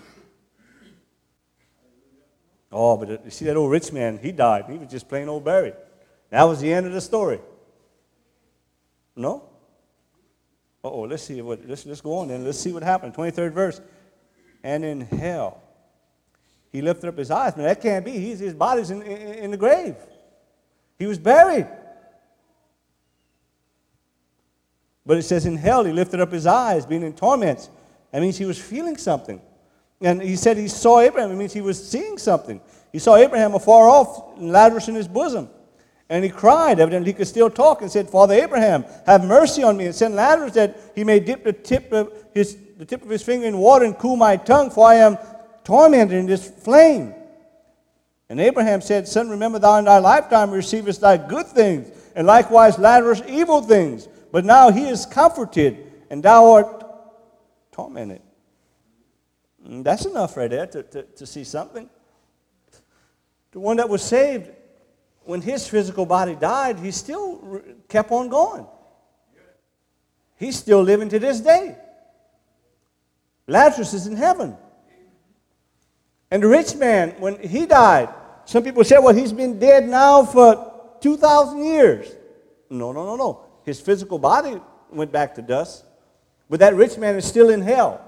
[2.70, 4.64] Oh, but you see that old rich man, he died.
[4.68, 5.75] He was just plain old buried.
[6.31, 7.40] That was the end of the story.
[9.14, 9.51] No?
[10.85, 12.44] oh, let's see what let's, let's go on then.
[12.44, 13.14] Let's see what happened.
[13.14, 13.81] 23rd verse.
[14.64, 15.62] And in hell,
[16.73, 17.57] he lifted up his eyes.
[17.57, 18.13] Man, that can't be.
[18.13, 19.95] He's, his body's in, in, in the grave.
[20.99, 21.69] He was buried.
[25.05, 27.69] But it says in hell, he lifted up his eyes, being in torments.
[28.13, 29.41] That means he was feeling something.
[30.01, 31.31] And he said he saw Abraham.
[31.31, 32.61] It means he was seeing something.
[32.93, 35.49] He saw Abraham afar off, Lazarus in his bosom.
[36.09, 39.77] And he cried, evidently he could still talk, and said, Father Abraham, have mercy on
[39.77, 43.09] me, and send Lazarus that he may dip the tip of his, the tip of
[43.09, 45.17] his finger in water and cool my tongue, for I am
[45.64, 47.14] tormented in this flame.
[48.29, 52.79] And Abraham said, Son, remember thou in thy lifetime receivest thy good things, and likewise
[52.79, 54.09] Lazarus evil things.
[54.31, 56.85] But now he is comforted, and thou art
[57.72, 58.22] tormented.
[59.68, 61.88] Mm, that's enough right there to, to, to see something.
[63.53, 64.51] The one that was saved,
[65.25, 68.66] when his physical body died, he still kept on going.
[70.37, 71.77] He's still living to this day.
[73.46, 74.57] Lazarus is in heaven.
[76.33, 78.09] And the rich man, when he died,
[78.47, 82.11] some people said, well, he's been dead now for 2,000 years.
[82.71, 83.45] No, no, no, no.
[83.66, 84.59] His physical body
[84.90, 85.85] went back to dust,
[86.49, 88.01] but that rich man is still in hell.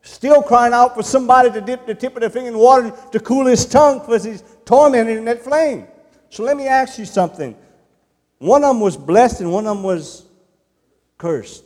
[0.00, 3.20] Still crying out for somebody to dip the tip of their finger in water to
[3.20, 5.86] cool his tongue because he's tormented in that flame.
[6.30, 7.54] So let me ask you something.
[8.38, 10.24] One of them was blessed and one of them was
[11.18, 11.62] cursed.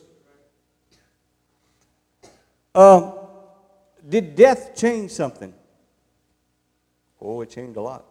[2.75, 3.13] Uh,
[4.09, 5.55] did death change something?
[7.25, 8.05] Oh, it changed a lot.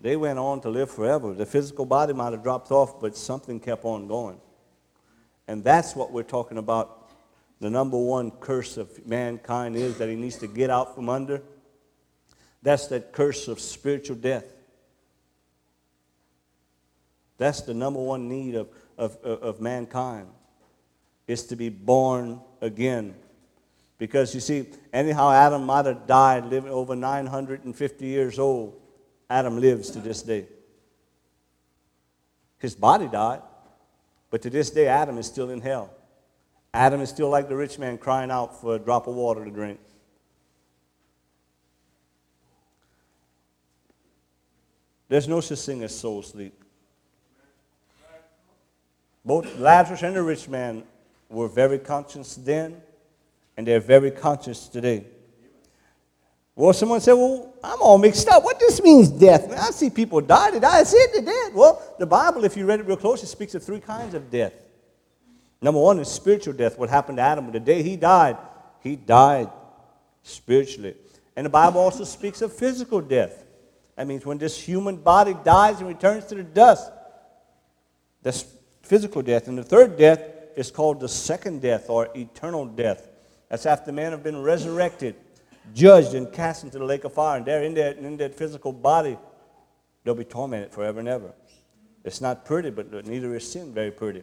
[0.00, 1.32] They went on to live forever.
[1.34, 4.40] The physical body might have dropped off, but something kept on going.
[5.46, 7.10] And that's what we're talking about.
[7.60, 11.42] The number one curse of mankind is that he needs to get out from under.
[12.62, 14.46] That's that curse of spiritual death.
[17.36, 20.28] That's the number one need of, of, of mankind,
[21.26, 23.14] is to be born again.
[23.98, 28.80] Because you see, anyhow, Adam might have died living over 950 years old.
[29.30, 30.46] Adam lives to this day.
[32.58, 33.42] His body died,
[34.30, 35.90] but to this day, Adam is still in hell.
[36.72, 39.50] Adam is still like the rich man crying out for a drop of water to
[39.50, 39.78] drink.
[45.08, 46.64] There's no such thing as soul sleep.
[49.24, 50.82] Both Lazarus and the rich man
[51.28, 52.82] were very conscious then,
[53.56, 55.06] and they're very conscious today.
[56.56, 58.44] Well, someone said, Well, I'm all mixed up.
[58.44, 59.48] What this means, death?
[59.48, 60.52] Man, I see people die.
[60.52, 60.80] They die.
[60.80, 61.54] I see it, they're dead.
[61.54, 64.30] Well, the Bible, if you read it real close, it speaks of three kinds of
[64.30, 64.52] death.
[65.60, 66.78] Number one is spiritual death.
[66.78, 67.50] What happened to Adam?
[67.50, 68.36] The day he died,
[68.82, 69.50] he died
[70.22, 70.94] spiritually.
[71.36, 73.44] And the Bible also speaks of physical death.
[73.96, 76.90] That means when this human body dies and returns to the dust.
[78.22, 78.44] That's
[78.82, 79.48] physical death.
[79.48, 80.20] And the third death
[80.56, 83.08] is called the second death or eternal death.
[83.48, 85.16] That's after men have been resurrected
[85.72, 87.38] judged and cast into the lake of fire.
[87.38, 89.16] And there in that, in that physical body,
[90.02, 91.32] they'll be tormented forever and ever.
[92.04, 94.22] It's not pretty, but neither is sin very pretty.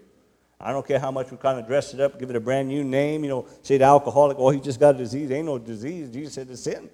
[0.59, 2.67] I don't care how much we kind of dress it up, give it a brand
[2.67, 5.31] new name, you know, say the alcoholic, oh, he just got a disease.
[5.31, 6.11] Ain't no disease.
[6.11, 6.87] Jesus said it's sin.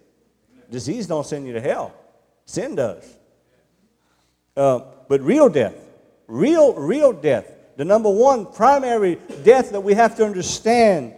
[0.72, 1.94] Disease don't send you to hell.
[2.46, 3.18] Sin does.
[4.56, 5.76] Uh, but real death,
[6.28, 11.14] real, real death, the number one primary death that we have to understand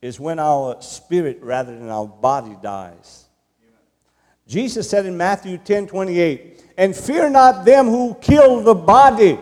[0.00, 3.26] is when our spirit rather than our body dies.
[4.46, 9.38] Jesus said in Matthew 10 28, and fear not them who kill the body,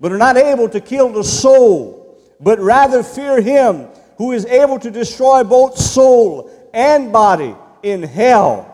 [0.00, 2.00] but are not able to kill the soul.
[2.40, 8.66] but rather fear him who is able to destroy both soul and body in hell.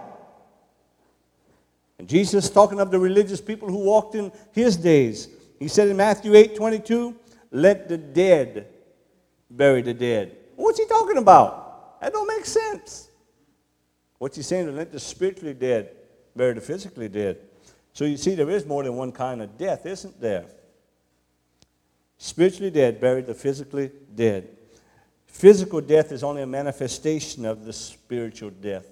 [1.98, 5.96] And Jesus, talking of the religious people who walked in his days, he said in
[5.96, 7.14] Matthew 8 22,
[7.50, 8.68] Let the dead
[9.50, 10.36] bury the dead.
[10.56, 12.00] What's he talking about?
[12.00, 13.08] That don't make sense.
[14.18, 14.74] What's he saying?
[14.74, 15.90] Let the spiritually dead
[16.34, 17.38] buried the physically dead.
[17.92, 20.46] So you see, there is more than one kind of death, isn't there?
[22.18, 24.48] Spiritually dead buried the physically dead.
[25.26, 28.86] Physical death is only a manifestation of the spiritual death.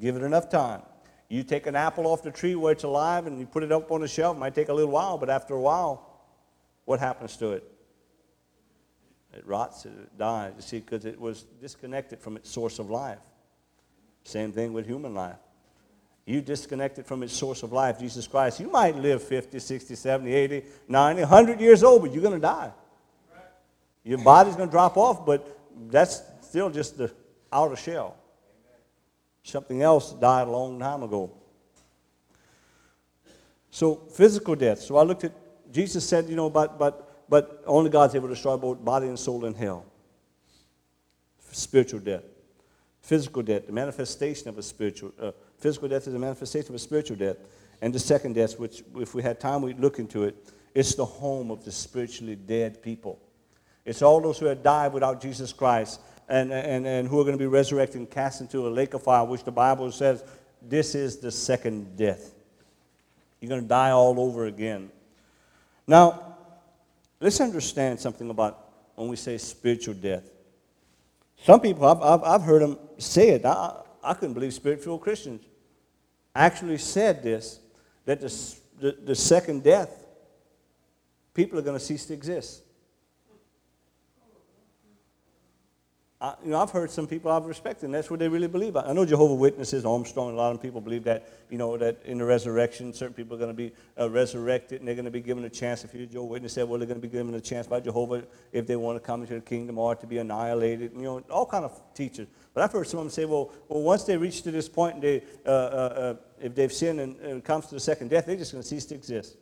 [0.00, 0.82] Give it enough time.
[1.28, 3.90] You take an apple off the tree where it's alive and you put it up
[3.90, 4.36] on the shelf.
[4.36, 6.22] It might take a little while, but after a while,
[6.84, 7.73] what happens to it?
[9.36, 13.18] It rots, it dies, you see, because it was disconnected from its source of life.
[14.22, 15.36] Same thing with human life.
[16.26, 18.60] You disconnect it from its source of life, Jesus Christ.
[18.60, 22.40] You might live 50, 60, 70, 80, 90, 100 years old, but you're going to
[22.40, 22.72] die.
[24.04, 25.58] Your body's going to drop off, but
[25.90, 27.12] that's still just the
[27.52, 28.16] outer shell.
[29.42, 31.30] Something else died a long time ago.
[33.70, 34.80] So, physical death.
[34.80, 35.32] So, I looked at,
[35.72, 39.18] Jesus said, you know, but, but, but only God's able to destroy both body and
[39.18, 39.84] soul in hell.
[41.50, 42.24] Spiritual death.
[43.02, 46.78] Physical death, the manifestation of a spiritual, uh, physical death is a manifestation of a
[46.78, 47.36] spiritual death.
[47.82, 50.36] And the second death, which if we had time, we'd look into it,
[50.74, 53.20] it's the home of the spiritually dead people.
[53.84, 57.36] It's all those who have died without Jesus Christ and, and, and who are going
[57.36, 60.24] to be resurrected and cast into a lake of fire, which the Bible says
[60.62, 62.34] this is the second death.
[63.40, 64.90] You're going to die all over again.
[65.86, 66.33] Now,
[67.24, 70.24] let's understand something about when we say spiritual death.
[71.42, 73.46] Some people, I've, I've, I've heard them say it.
[73.46, 75.42] I, I couldn't believe spiritual Christians
[76.34, 77.60] actually said this
[78.04, 80.06] that the, the, the second death,
[81.32, 82.62] people are going to cease to exist.
[86.24, 88.76] I, you know, I've heard some people I've respected, and that's what they really believe.
[88.76, 92.16] I know Jehovah Witnesses, Armstrong, a lot of people believe that, you know, that in
[92.16, 95.20] the resurrection, certain people are going to be uh, resurrected, and they're going to be
[95.20, 95.84] given a chance.
[95.84, 97.80] If you're a Jehovah Witness, said, well, they're going to be given a chance by
[97.80, 100.92] Jehovah if they want to come into the kingdom or to be annihilated.
[100.96, 102.26] You know, all kind of teachers.
[102.54, 104.94] But I've heard some of them say, well, well once they reach to this point,
[104.94, 108.08] point, they, uh, uh, uh if they've sinned and, and it comes to the second
[108.08, 109.36] death, they're just going to cease to exist.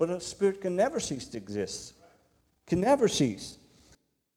[0.00, 1.94] But a spirit can never cease to exist.
[2.66, 3.58] Can never cease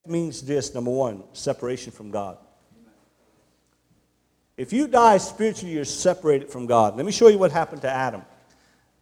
[0.09, 2.37] means this number one, separation from God.
[4.57, 6.97] If you die spiritually, you're separated from God.
[6.97, 8.23] Let me show you what happened to Adam.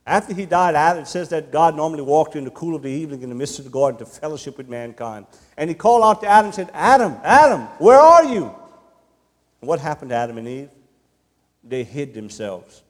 [0.05, 3.23] After he died, Adam says that God normally walked in the cool of the evening
[3.23, 5.25] in the midst of the garden to fellowship with mankind.
[5.57, 8.43] And he called out to Adam and said, Adam, Adam, where are you?
[9.61, 10.69] And what happened to Adam and Eve?
[11.63, 12.83] They hid themselves.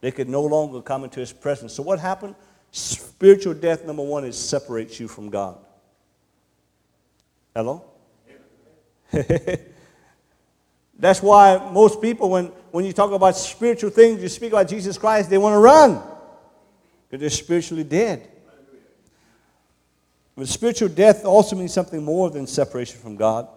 [0.00, 1.74] They could no longer come into his presence.
[1.74, 2.34] So what happened?
[2.72, 5.58] Spiritual death, number one, is separates you from God.
[7.58, 7.82] Hello?
[10.96, 14.96] That's why most people, when, when you talk about spiritual things, you speak about Jesus
[14.96, 16.00] Christ, they want to run
[17.10, 18.28] because they're spiritually dead.
[20.36, 23.48] But spiritual death also means something more than separation from God.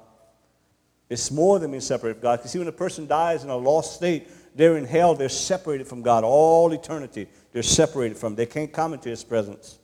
[1.08, 2.38] It's more than being separated from God.
[2.38, 5.88] Because see, when a person dies in a lost state, they're in hell, they're separated
[5.88, 7.28] from God all eternity.
[7.54, 9.78] They're separated from They can't come into His presence.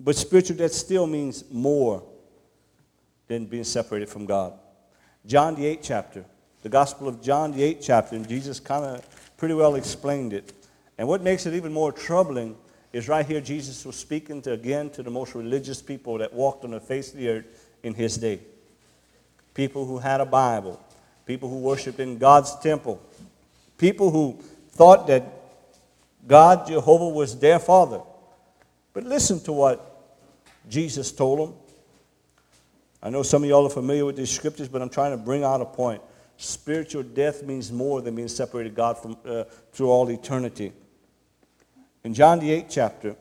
[0.00, 2.02] But spiritual death still means more
[3.28, 4.52] than being separated from God.
[5.26, 6.24] John, the 8th chapter,
[6.62, 10.52] the Gospel of John, the 8th chapter, and Jesus kind of pretty well explained it.
[10.98, 12.56] And what makes it even more troubling
[12.92, 16.64] is right here, Jesus was speaking to, again to the most religious people that walked
[16.64, 18.40] on the face of the earth in his day.
[19.54, 20.80] People who had a Bible,
[21.26, 23.02] people who worshiped in God's temple,
[23.76, 24.38] people who
[24.70, 25.24] thought that
[26.26, 28.00] God, Jehovah, was their father.
[28.92, 30.04] But listen to what
[30.68, 31.54] Jesus told them
[33.06, 35.44] I know some of y'all are familiar with these scriptures, but I'm trying to bring
[35.44, 36.02] out a point.
[36.38, 40.72] Spiritual death means more than being separated God from uh, through all eternity.
[42.02, 43.16] In John the 8th chapter,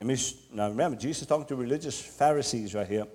[0.00, 3.06] now remember, Jesus is talking to religious Pharisees right here.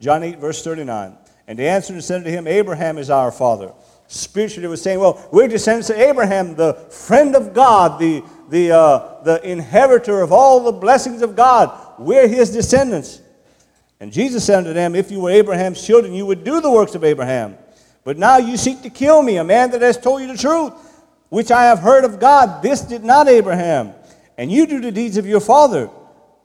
[0.00, 1.16] John 8, verse 39.
[1.48, 3.72] And they answered and said to him, Abraham is our father.
[4.06, 9.22] Spiritually, were saying, Well, we're descendants of Abraham, the friend of God, the, the, uh,
[9.22, 11.98] the inheritor of all the blessings of God.
[11.98, 13.20] We're his descendants.
[14.00, 16.94] And Jesus said unto them, If you were Abraham's children, you would do the works
[16.94, 17.56] of Abraham.
[18.04, 20.72] But now you seek to kill me, a man that has told you the truth,
[21.30, 22.62] which I have heard of God.
[22.62, 23.94] This did not Abraham.
[24.36, 25.88] And you do the deeds of your father.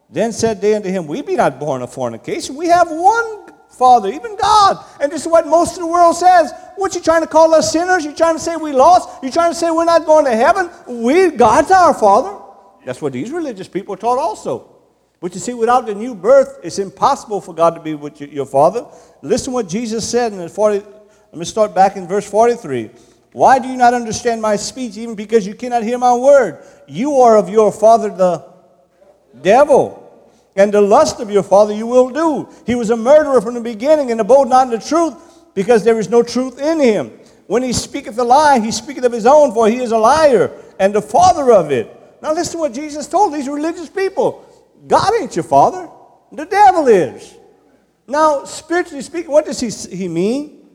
[0.09, 2.55] Then said they unto him, We be not born of fornication.
[2.55, 3.48] We have one
[3.79, 4.85] Father, even God.
[4.99, 6.53] And this is what most of the world says.
[6.75, 8.05] What you trying to call us sinners?
[8.05, 9.23] You trying to say we lost?
[9.23, 10.69] You trying to say we're not going to heaven?
[10.87, 12.37] We, God's our Father.
[12.85, 14.75] That's what these religious people taught also.
[15.21, 18.45] But you see, without the new birth, it's impossible for God to be with your
[18.45, 18.85] Father.
[19.21, 20.79] Listen what Jesus said in the 40.
[20.79, 22.89] Let me start back in verse 43.
[23.31, 26.63] Why do you not understand my speech, even because you cannot hear my word?
[26.87, 28.45] You are of your father the
[29.41, 30.08] devil,
[30.55, 32.49] and the lust of your father you will do.
[32.65, 35.15] He was a murderer from the beginning and abode not in the truth,
[35.53, 37.11] because there is no truth in him.
[37.47, 40.51] When he speaketh a lie, he speaketh of his own, for he is a liar
[40.79, 41.95] and the father of it.
[42.21, 44.45] Now listen to what Jesus told these religious people.
[44.87, 45.89] God ain't your father.
[46.31, 47.35] The devil is.
[48.07, 50.67] Now, spiritually speaking, what does he, he mean?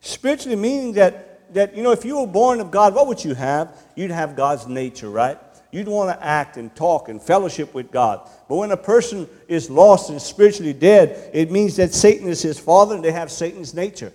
[0.00, 3.34] Spiritually meaning that, that, you know, if you were born of God, what would you
[3.34, 3.76] have?
[3.94, 5.38] You'd have God's nature, right?
[5.74, 8.30] You'd want to act and talk and fellowship with God.
[8.48, 12.60] But when a person is lost and spiritually dead, it means that Satan is his
[12.60, 14.12] father and they have Satan's nature.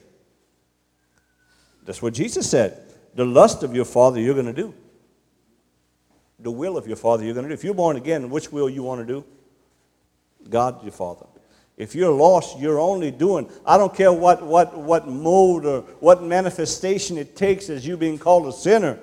[1.84, 2.82] That's what Jesus said.
[3.14, 4.74] The lust of your father you're going to do.
[6.39, 7.55] The will of your father you're going to do.
[7.55, 9.26] If you're born again, which will you want to do?
[10.49, 11.26] God, your father.
[11.76, 16.24] If you're lost, you're only doing, I don't care what, what, what mode or what
[16.24, 18.97] manifestation it takes as you being called a sinner.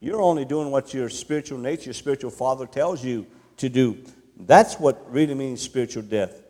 [0.00, 3.26] You're only doing what your spiritual nature, your spiritual father tells you
[3.56, 3.98] to do.
[4.36, 6.42] That's what really means spiritual death.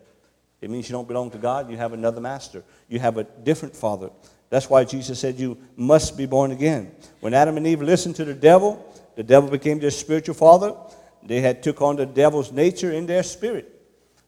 [0.61, 2.63] It means you don't belong to God, you have another master.
[2.87, 4.09] You have a different father.
[4.49, 6.91] That's why Jesus said you must be born again.
[7.21, 8.85] When Adam and Eve listened to the devil,
[9.15, 10.75] the devil became their spiritual father.
[11.23, 13.75] They had took on the devil's nature in their spirit.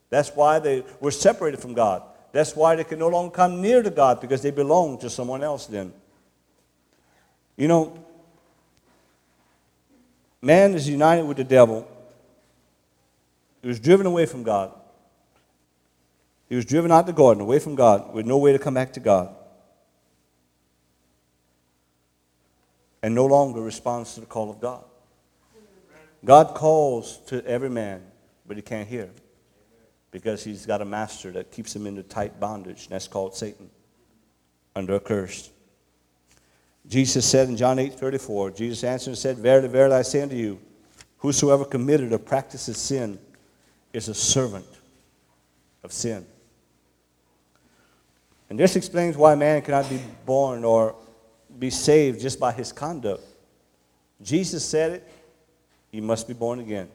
[0.10, 2.04] That's why they were separated from God.
[2.32, 5.44] That's why they can no longer come near to God because they belong to someone
[5.44, 5.94] else then.
[7.58, 8.06] You know,
[10.42, 11.88] Man is united with the devil.
[13.62, 14.74] He was driven away from God.
[16.50, 18.74] He was driven out of the garden, away from God, with no way to come
[18.74, 19.36] back to God.
[23.04, 24.84] And no longer responds to the call of God.
[26.26, 28.02] God calls to every man,
[28.46, 29.10] but he can't hear
[30.12, 33.34] because he's got a master that keeps him in the tight bondage, and that's called
[33.34, 33.70] Satan,
[34.76, 35.51] under a curse.
[36.88, 40.36] Jesus said in John 8 34, Jesus answered and said, Verily, verily, I say unto
[40.36, 40.60] you,
[41.18, 43.20] whosoever committed or practices sin
[43.94, 44.66] is a servant
[45.84, 46.26] of sin.
[48.50, 50.96] And this explains why man cannot be born or
[51.58, 53.24] be saved just by his conduct.
[54.22, 55.08] Jesus said it,
[55.92, 56.90] you must be born again.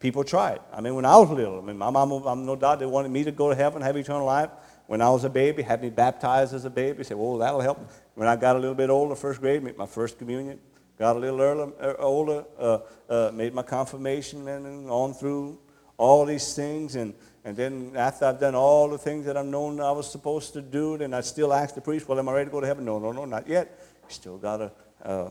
[0.00, 0.62] People it.
[0.72, 3.10] I mean, when I was little, I mean, my mom, I'm no doubt they wanted
[3.10, 4.50] me to go to heaven, have eternal life.
[4.88, 7.04] When I was a baby, had me baptized as a baby.
[7.04, 7.78] Said, well, that'll help.
[8.14, 10.58] When I got a little bit older, first grade, made my first communion.
[10.98, 15.58] Got a little early, uh, older, uh, uh, made my confirmation, and on through
[15.98, 16.96] all these things.
[16.96, 17.12] And,
[17.44, 20.62] and then after I've done all the things that I've known I was supposed to
[20.62, 22.86] do, then I still ask the priest, well, am I ready to go to heaven?
[22.86, 23.78] No, no, no, not yet.
[24.08, 24.72] Still got to
[25.04, 25.30] uh,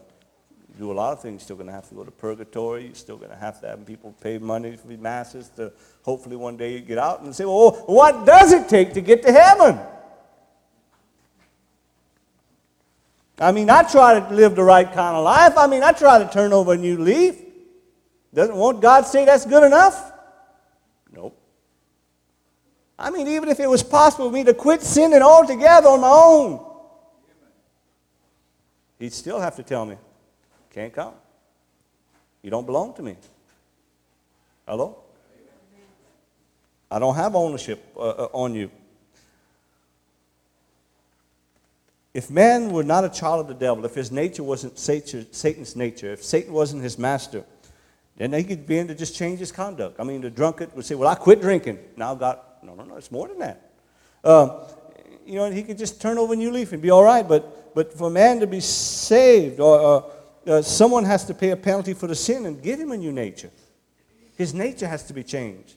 [0.78, 1.42] do a lot of things.
[1.42, 2.86] You're still going to have to go to purgatory.
[2.86, 5.72] You're still going to have to have people pay money for the masses to
[6.04, 9.32] hopefully one day get out and say, well, what does it take to get to
[9.32, 9.80] heaven?
[13.40, 15.58] I mean, I try to live the right kind of life.
[15.58, 17.36] I mean, I try to turn over a new leaf.
[18.34, 20.12] Doesn't won't God say that's good enough?
[21.12, 21.40] Nope.
[22.98, 26.10] I mean, even if it was possible for me to quit sinning altogether on my
[26.10, 26.68] own,
[29.00, 29.98] He'd still have to tell me,
[30.78, 31.14] can't come.
[32.44, 33.16] You don't belong to me.
[34.68, 35.00] Hello?
[36.92, 38.70] I don't have ownership uh, uh, on you.
[42.14, 46.14] If man were not a child of the devil, if his nature wasn't Satan's nature,
[46.14, 47.44] if Satan wasn't his master,
[48.16, 50.00] then he could begin to just change his conduct.
[50.00, 51.80] I mean, the drunkard would say, Well, I quit drinking.
[51.96, 53.72] Now God, no, no, no, it's more than that.
[54.24, 54.52] Um,
[55.26, 57.28] you know, and he could just turn over a new leaf and be all right.
[57.28, 60.02] But, but for man to be saved, or uh,
[60.48, 63.12] uh, someone has to pay a penalty for the sin and give him a new
[63.12, 63.52] nature.
[64.38, 65.76] His nature has to be changed.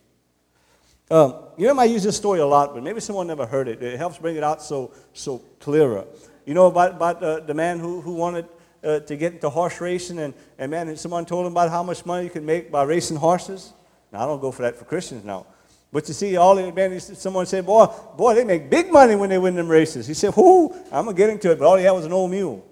[1.11, 3.83] Um, you know, I use this story a lot, but maybe someone never heard it.
[3.83, 6.05] It helps bring it out so, so clearer.
[6.47, 8.47] You know about, about uh, the man who, who wanted
[8.85, 12.07] uh, to get into horse racing, and, and man, someone told him about how much
[12.07, 13.73] money you can make by racing horses?
[14.13, 15.47] Now, I don't go for that for Christians now.
[15.93, 19.31] But you see, all the man, someone said, boy, boy, they make big money when
[19.31, 20.07] they win them races.
[20.07, 22.13] He said, whoo, I'm going to get into it, but all he had was an
[22.13, 22.65] old mule.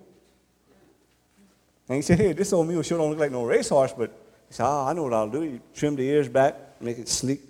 [1.88, 4.10] And he said, hey, this old mule sure don't look like no racehorse, but
[4.48, 5.42] he said, oh, I know what I'll do.
[5.42, 7.40] You trim the ears back, make it sleek,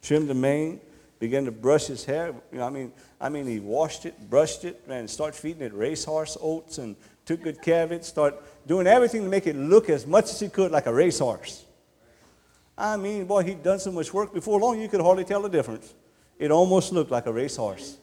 [0.00, 0.80] trim the mane,
[1.18, 2.32] begin to brush his hair.
[2.52, 5.74] You know, I mean, I mean, he washed it, brushed it, and started feeding it
[5.74, 6.94] racehorse oats and
[7.26, 8.34] took good care of it, start
[8.66, 11.64] doing everything to make it look as much as he could like a racehorse.
[12.78, 15.48] I mean, boy, he'd done so much work before long you could hardly tell the
[15.48, 15.92] difference.
[16.40, 17.98] it almost looked like a racehorse.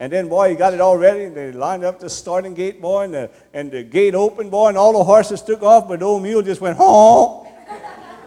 [0.00, 2.80] And then, boy, he got it all ready, and they lined up the starting gate,
[2.80, 5.98] boy, and the, and the gate opened, boy, and all the horses took off, but
[5.98, 7.48] the old mule just went, honk,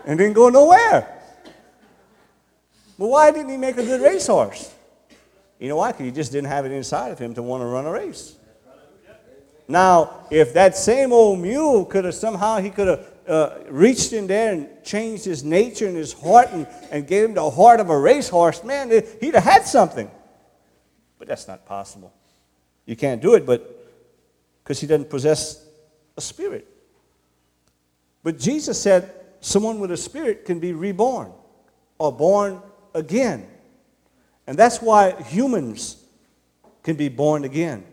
[0.05, 1.07] and didn't go nowhere.
[2.99, 4.73] But why didn't he make a good racehorse?
[5.59, 5.91] You know why?
[5.91, 8.35] Because he just didn't have it inside of him to want to run a race.
[9.67, 14.27] Now, if that same old mule could have somehow, he could have uh, reached in
[14.27, 17.89] there and changed his nature and his heart and, and gave him the heart of
[17.89, 20.11] a racehorse, man, he'd have had something.
[21.21, 22.11] But that's not possible.
[22.87, 23.87] You can't do it, but
[24.63, 25.63] because he doesn't possess
[26.17, 26.67] a spirit.
[28.23, 31.31] But Jesus said someone with a spirit can be reborn
[31.99, 32.59] or born
[32.95, 33.47] again.
[34.47, 36.03] And that's why humans
[36.81, 37.83] can be born again.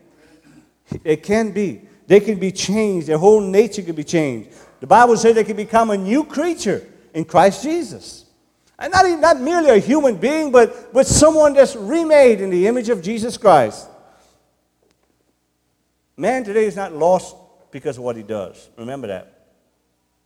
[1.04, 1.82] It can be.
[2.06, 3.08] They can be changed.
[3.08, 4.56] Their whole nature can be changed.
[4.80, 8.24] The Bible says they can become a new creature in Christ Jesus.
[8.78, 12.66] And not, even, not merely a human being, but, but someone that's remade in the
[12.66, 13.88] image of Jesus Christ.
[16.16, 17.36] Man today is not lost
[17.70, 18.70] because of what he does.
[18.76, 19.34] Remember that.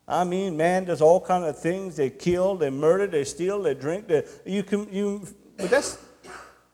[0.07, 1.96] I mean, man does all kind of things.
[1.96, 4.09] They kill, they murder, they steal, they drink.
[4.09, 5.26] They, you can, you,
[5.57, 5.98] but that's,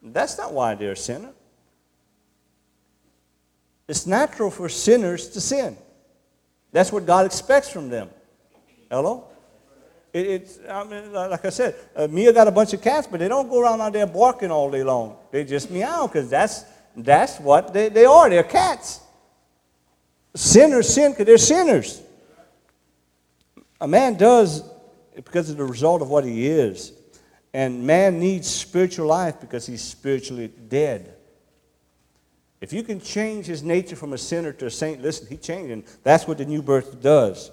[0.03, 1.31] that's not why they're a sinner.
[3.87, 5.77] It's natural for sinners to sin.
[6.73, 8.11] That's what God expects from them.
[8.91, 9.29] Hello?
[10.13, 13.21] It, it's, I mean, like I said, uh, Mia got a bunch of cats, but
[13.21, 15.17] they don't go around out there barking all day long.
[15.31, 16.65] They just meow because that's,
[16.97, 18.29] that's what they, they are.
[18.31, 19.01] They're cats.
[20.35, 22.03] Sinners sin because they're sinners.
[23.81, 24.63] A man does
[25.15, 26.93] because of the result of what he is.
[27.53, 31.15] And man needs spiritual life because he's spiritually dead.
[32.61, 35.71] If you can change his nature from a sinner to a saint, listen, he changed,
[35.71, 37.51] and that's what the new birth does.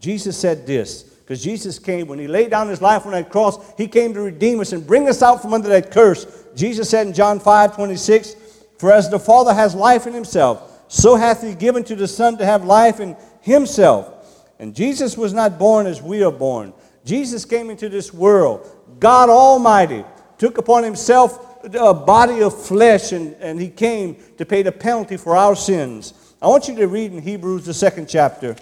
[0.00, 3.58] Jesus said this because Jesus came, when he laid down his life on that cross,
[3.78, 6.26] he came to redeem us and bring us out from under that curse.
[6.54, 8.36] Jesus said in John 5 26,
[8.78, 12.36] For as the Father has life in himself, so hath he given to the Son
[12.36, 14.52] to have life in himself.
[14.58, 16.74] And Jesus was not born as we are born.
[17.06, 18.70] Jesus came into this world.
[19.00, 20.04] God Almighty
[20.36, 25.16] took upon himself a body of flesh and, and he came to pay the penalty
[25.16, 26.12] for our sins.
[26.42, 28.56] I want you to read in Hebrews, the second chapter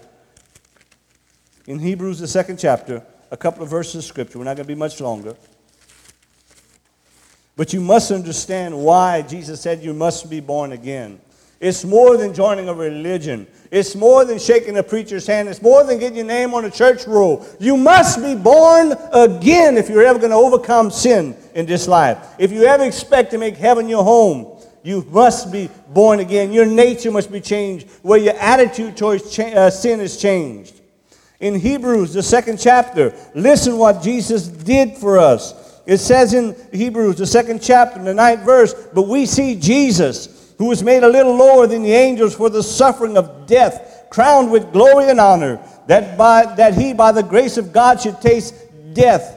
[1.66, 4.38] in Hebrews, the second chapter, a couple of verses of scripture.
[4.38, 5.36] We're not going to be much longer.
[7.56, 11.20] But you must understand why Jesus said you must be born again.
[11.60, 13.46] It's more than joining a religion.
[13.70, 15.48] It's more than shaking a preacher's hand.
[15.48, 17.46] It's more than getting your name on a church roll.
[17.60, 22.18] You must be born again if you're ever going to overcome sin in this life.
[22.38, 26.52] If you ever expect to make heaven your home, you must be born again.
[26.52, 30.81] Your nature must be changed, where your attitude towards cha- uh, sin is changed
[31.42, 33.12] in Hebrews, the second chapter.
[33.34, 35.82] Listen what Jesus did for us.
[35.84, 40.66] It says in Hebrews, the second chapter, the ninth verse, but we see Jesus, who
[40.66, 44.72] was made a little lower than the angels for the suffering of death, crowned with
[44.72, 48.54] glory and honor, that, by, that he, by the grace of God, should taste
[48.92, 49.36] death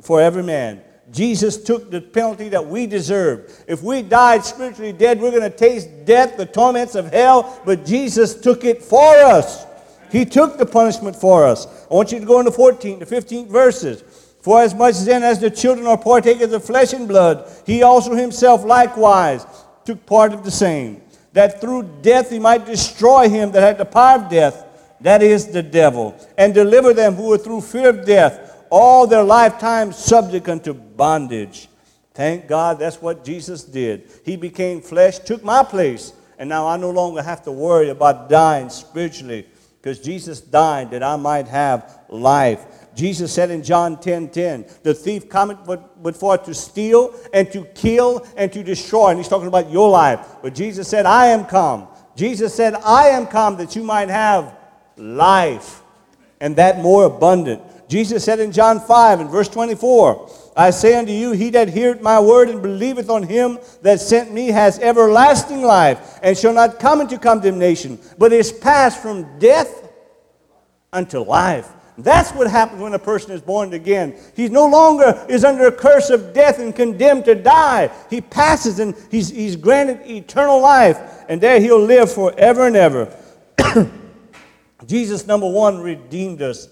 [0.00, 0.80] for every man.
[1.12, 3.52] Jesus took the penalty that we deserved.
[3.68, 7.84] If we died spiritually dead, we're going to taste death, the torments of hell, but
[7.84, 9.65] Jesus took it for us.
[10.16, 11.66] He took the punishment for us.
[11.90, 14.02] I want you to go into 14 to 15 verses.
[14.40, 18.14] For as much then as the children are partakers of flesh and blood, he also
[18.14, 19.44] himself likewise
[19.84, 21.02] took part of the same,
[21.34, 24.64] that through death he might destroy him that had the power of death,
[25.02, 29.22] that is the devil, and deliver them who were through fear of death all their
[29.22, 31.68] lifetime subject unto bondage.
[32.14, 34.10] Thank God that's what Jesus did.
[34.24, 38.30] He became flesh, took my place, and now I no longer have to worry about
[38.30, 39.46] dying spiritually
[39.86, 42.90] because Jesus died that I might have life.
[42.96, 47.48] Jesus said in John 10 10, the thief cometh but, but for to steal and
[47.52, 49.10] to kill and to destroy.
[49.10, 50.26] And he's talking about your life.
[50.42, 51.86] But Jesus said, I am come.
[52.16, 54.56] Jesus said, I am come that you might have
[54.96, 55.82] life
[56.40, 57.62] and that more abundant.
[57.88, 62.00] Jesus said in John 5 and verse 24, I say unto you, he that heareth
[62.00, 66.80] my word and believeth on him that sent me has everlasting life, and shall not
[66.80, 69.86] come into condemnation, but is passed from death
[70.94, 71.68] unto life.
[71.98, 74.18] That's what happens when a person is born again.
[74.34, 77.90] He no longer is under a curse of death and condemned to die.
[78.10, 80.98] He passes and he's, he's granted eternal life,
[81.28, 83.14] and there he'll live forever and ever.
[84.86, 86.68] Jesus, number one, redeemed us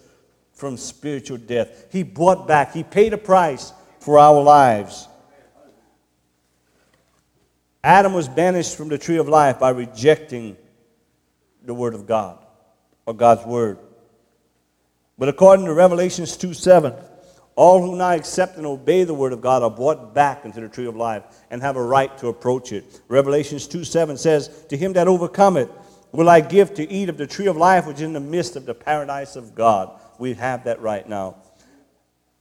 [0.55, 1.93] from spiritual death.
[1.93, 5.09] He bought back, He paid a price for our lives.
[7.83, 10.57] Adam was banished from the tree of life by rejecting
[11.65, 12.39] the Word of God
[13.05, 13.79] or God's Word.
[15.19, 16.95] But according to Revelations 2 7,
[17.57, 20.69] All who now accept and obey the word of God are brought back into the
[20.69, 23.01] tree of life and have a right to approach it.
[23.09, 25.71] Revelations 2 7 says, To him that overcometh
[26.11, 28.57] will I give to eat of the tree of life which is in the midst
[28.57, 30.01] of the paradise of God.
[30.19, 31.37] We have that right now.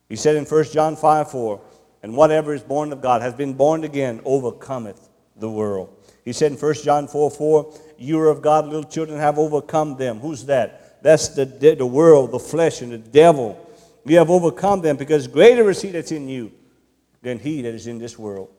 [0.10, 1.62] He said in 1 John 5 4,
[2.04, 5.96] And whatever is born of God has been born again, overcometh the world.
[6.24, 9.98] He said in 1 John 4 4, You are of God, little children have overcome
[9.98, 10.20] them.
[10.20, 11.02] Who's that?
[11.04, 13.60] That's the, the world, the flesh, and the devil.
[14.06, 16.52] You have overcome them because greater is he that's in you
[17.22, 18.50] than he that is in this world.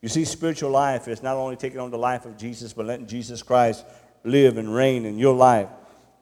[0.00, 3.06] You see, spiritual life is not only taking on the life of Jesus, but letting
[3.06, 3.84] Jesus Christ
[4.24, 5.68] live and reign in your life.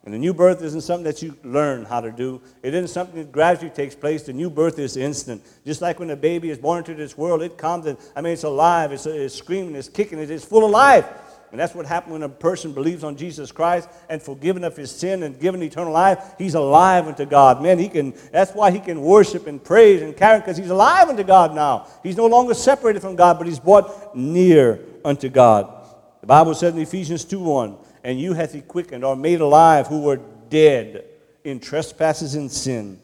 [0.05, 2.41] And the new birth isn't something that you learn how to do.
[2.63, 4.23] It isn't something that gradually takes place.
[4.23, 5.43] The new birth is instant.
[5.67, 8.33] Just like when a baby is born into this world, it comes and, I mean,
[8.33, 11.07] it's alive, it's, it's screaming, it's kicking, it's full of life.
[11.51, 14.91] And that's what happens when a person believes on Jesus Christ and forgiven of his
[14.91, 16.35] sin and given eternal life.
[16.39, 17.61] He's alive unto God.
[17.61, 21.09] Man, he can, that's why he can worship and praise and carry because he's alive
[21.09, 21.89] unto God now.
[22.05, 25.77] He's no longer separated from God, but he's brought near unto God.
[26.21, 29.87] The Bible says in Ephesians 2 1, and you hath he quickened or made alive
[29.87, 31.05] who were dead
[31.45, 32.99] in trespasses and sin.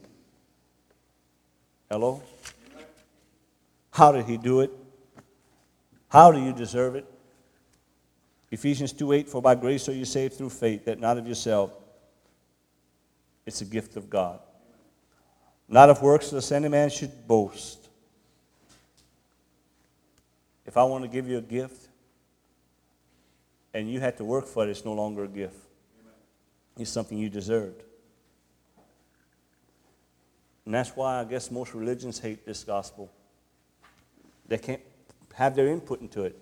[1.90, 2.22] Hello?
[3.90, 4.70] How did he do it?
[6.08, 7.06] How do you deserve it?
[8.50, 11.72] Ephesians 2 8, for by grace are you saved through faith, that not of yourself.
[13.44, 14.40] It's a gift of God.
[15.68, 17.88] Not of works, lest any man should boast.
[20.64, 21.85] If I want to give you a gift
[23.76, 25.58] and you had to work for it, it's no longer a gift.
[26.78, 27.82] It's something you deserved.
[30.64, 33.12] And that's why I guess most religions hate this gospel.
[34.48, 34.80] They can't
[35.34, 36.38] have their input into it.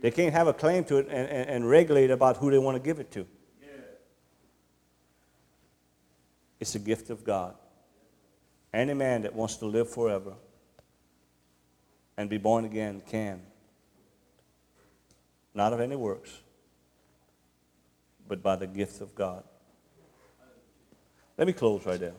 [0.00, 2.76] They can't have a claim to it and, and, and regulate about who they want
[2.76, 3.26] to give it to.
[3.60, 3.68] Yeah.
[6.60, 7.56] It's a gift of God.
[8.72, 10.34] Any man that wants to live forever
[12.16, 13.42] and be born again can.
[15.56, 16.30] Not of any works,
[18.28, 19.42] but by the gift of God.
[21.38, 22.12] Let me close right there.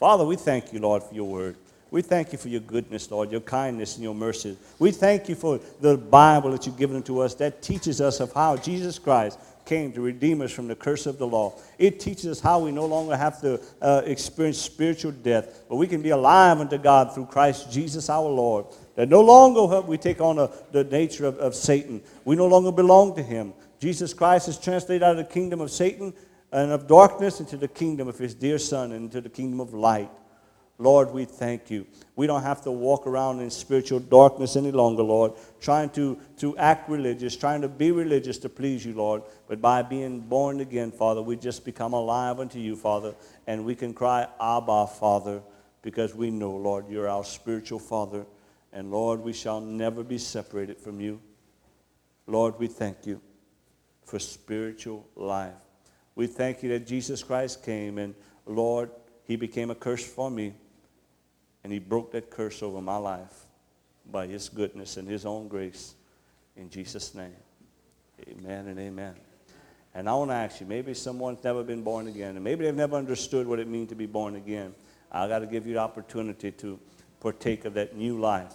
[0.00, 1.56] Father, we thank you, Lord, for your word.
[1.92, 4.56] We thank you for your goodness, Lord, your kindness and your mercy.
[4.80, 8.32] We thank you for the Bible that you've given to us that teaches us of
[8.32, 11.54] how Jesus Christ came to redeem us from the curse of the law.
[11.78, 15.86] It teaches us how we no longer have to uh, experience spiritual death, but we
[15.86, 18.66] can be alive unto God through Christ Jesus our Lord.
[18.98, 22.02] That no longer have we take on a, the nature of, of Satan.
[22.24, 23.54] We no longer belong to him.
[23.78, 26.12] Jesus Christ is translated out of the kingdom of Satan
[26.50, 29.72] and of darkness into the kingdom of his dear Son and into the kingdom of
[29.72, 30.10] light.
[30.78, 31.86] Lord, we thank you.
[32.16, 36.58] We don't have to walk around in spiritual darkness any longer, Lord, trying to, to
[36.58, 39.22] act religious, trying to be religious to please you, Lord.
[39.46, 43.14] But by being born again, Father, we just become alive unto you, Father,
[43.46, 45.40] and we can cry, Abba, Father,
[45.82, 48.26] because we know, Lord, you're our spiritual Father.
[48.72, 51.20] And Lord, we shall never be separated from you.
[52.26, 53.20] Lord, we thank you
[54.04, 55.54] for spiritual life.
[56.14, 58.14] We thank you that Jesus Christ came and,
[58.46, 58.90] Lord,
[59.24, 60.54] he became a curse for me.
[61.64, 63.46] And he broke that curse over my life
[64.10, 65.94] by his goodness and his own grace.
[66.56, 67.36] In Jesus' name.
[68.28, 69.14] Amen and amen.
[69.94, 72.74] And I want to ask you, maybe someone's never been born again, and maybe they've
[72.74, 74.74] never understood what it means to be born again.
[75.10, 76.78] I got to give you the opportunity to
[77.20, 78.52] partake of that new life.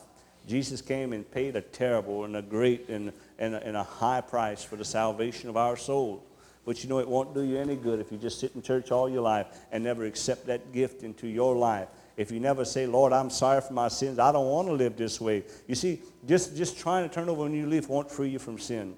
[0.47, 4.21] Jesus came and paid a terrible and a great and, and, a, and a high
[4.21, 6.23] price for the salvation of our soul.
[6.65, 8.91] But you know, it won't do you any good if you just sit in church
[8.91, 12.85] all your life and never accept that gift into your life if you never say,
[12.85, 15.43] Lord, I'm sorry for my sins, I don't want to live this way.
[15.67, 18.59] You see, just, just trying to turn over a new leaf won't free you from
[18.59, 18.95] sin.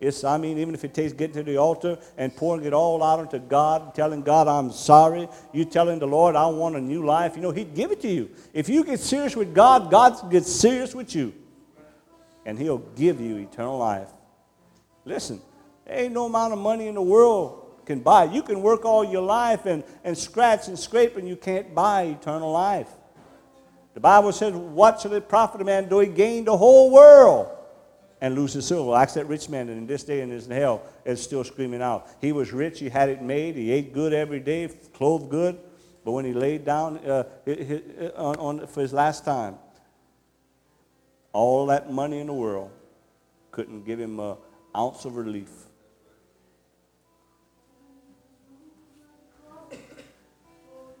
[0.00, 3.02] It's, I mean, even if it takes getting to the altar and pouring it all
[3.02, 7.04] out unto God, telling God, I'm sorry, you telling the Lord, I want a new
[7.04, 8.30] life, you know, He'd give it to you.
[8.52, 11.32] If you get serious with God, God gets serious with you.
[12.44, 14.10] And He'll give you eternal life.
[15.04, 15.40] Listen,
[15.88, 18.24] ain't no amount of money in the world can buy.
[18.24, 22.02] You can work all your life and, and scratch and scrape, and you can't buy
[22.02, 22.88] eternal life.
[23.94, 27.53] The Bible says, What shall it profit a man though he gain the whole world
[28.20, 28.86] and lose his soul?
[28.86, 32.08] Like that rich man, and in this day and in hell, is still screaming out.
[32.20, 35.58] He was rich, he had it made, he ate good every day, clothed good,
[36.04, 37.24] but when he laid down uh,
[38.16, 39.56] on, on, for his last time,
[41.32, 42.70] all that money in the world
[43.50, 44.36] couldn't give him an
[44.76, 45.50] ounce of relief.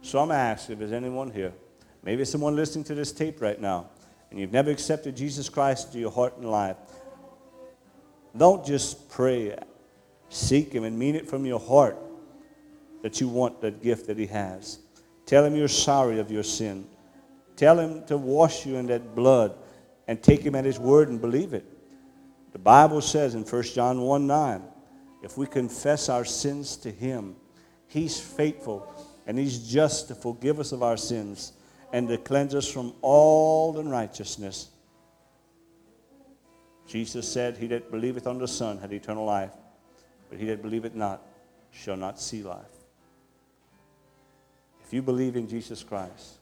[0.02, 1.52] So I'm asking if there's anyone here,
[2.02, 3.88] maybe someone listening to this tape right now,
[4.30, 6.76] and you've never accepted Jesus Christ to your heart and life.
[8.36, 9.56] Don't just pray,
[10.28, 11.96] seek Him, and mean it from your heart
[13.02, 14.78] that you want that gift that He has.
[15.26, 16.86] Tell him you're sorry of your sin.
[17.56, 19.54] Tell him to wash you in that blood
[20.06, 21.64] and take him at his word and believe it.
[22.52, 24.62] The Bible says in 1 John 1 9,
[25.22, 27.36] if we confess our sins to him,
[27.88, 28.92] he's faithful
[29.26, 31.52] and he's just to forgive us of our sins
[31.92, 34.70] and to cleanse us from all unrighteousness.
[36.86, 39.52] Jesus said, He that believeth on the Son hath eternal life,
[40.28, 41.22] but he that believeth not
[41.70, 42.64] shall not see life.
[44.84, 46.38] If you believe in Jesus Christ,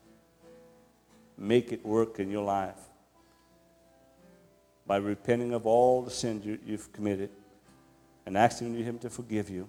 [1.38, 2.78] make it work in your life
[4.86, 7.30] by repenting of all the sins you, have committed
[8.26, 9.68] and asking Him to forgive you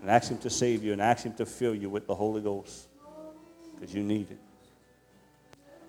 [0.00, 2.40] and ask Him to save you and ask Him to fill you with the Holy
[2.40, 2.88] Ghost
[3.74, 4.38] because you need it.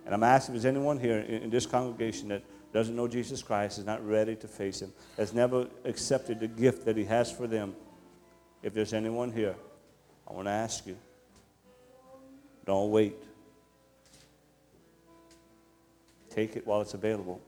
[0.06, 2.44] And I'm asking if there's anyone here in, in this congregation that
[2.74, 6.86] doesn't know Jesus Christ, is not ready to face Him, has never accepted the gift
[6.86, 7.76] that He has for them.
[8.64, 9.56] If there's anyone here,
[10.28, 10.98] I want to ask you
[12.66, 13.16] don't wait.
[16.30, 17.42] Take it while it's available.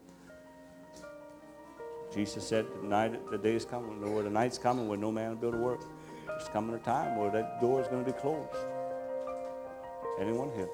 [2.13, 5.29] Jesus said, the, night, the day is coming, or the night's coming when no man
[5.29, 5.81] will be able to work.
[6.27, 8.49] There's coming a time where that door is going to be closed.
[10.19, 10.69] Anyone here?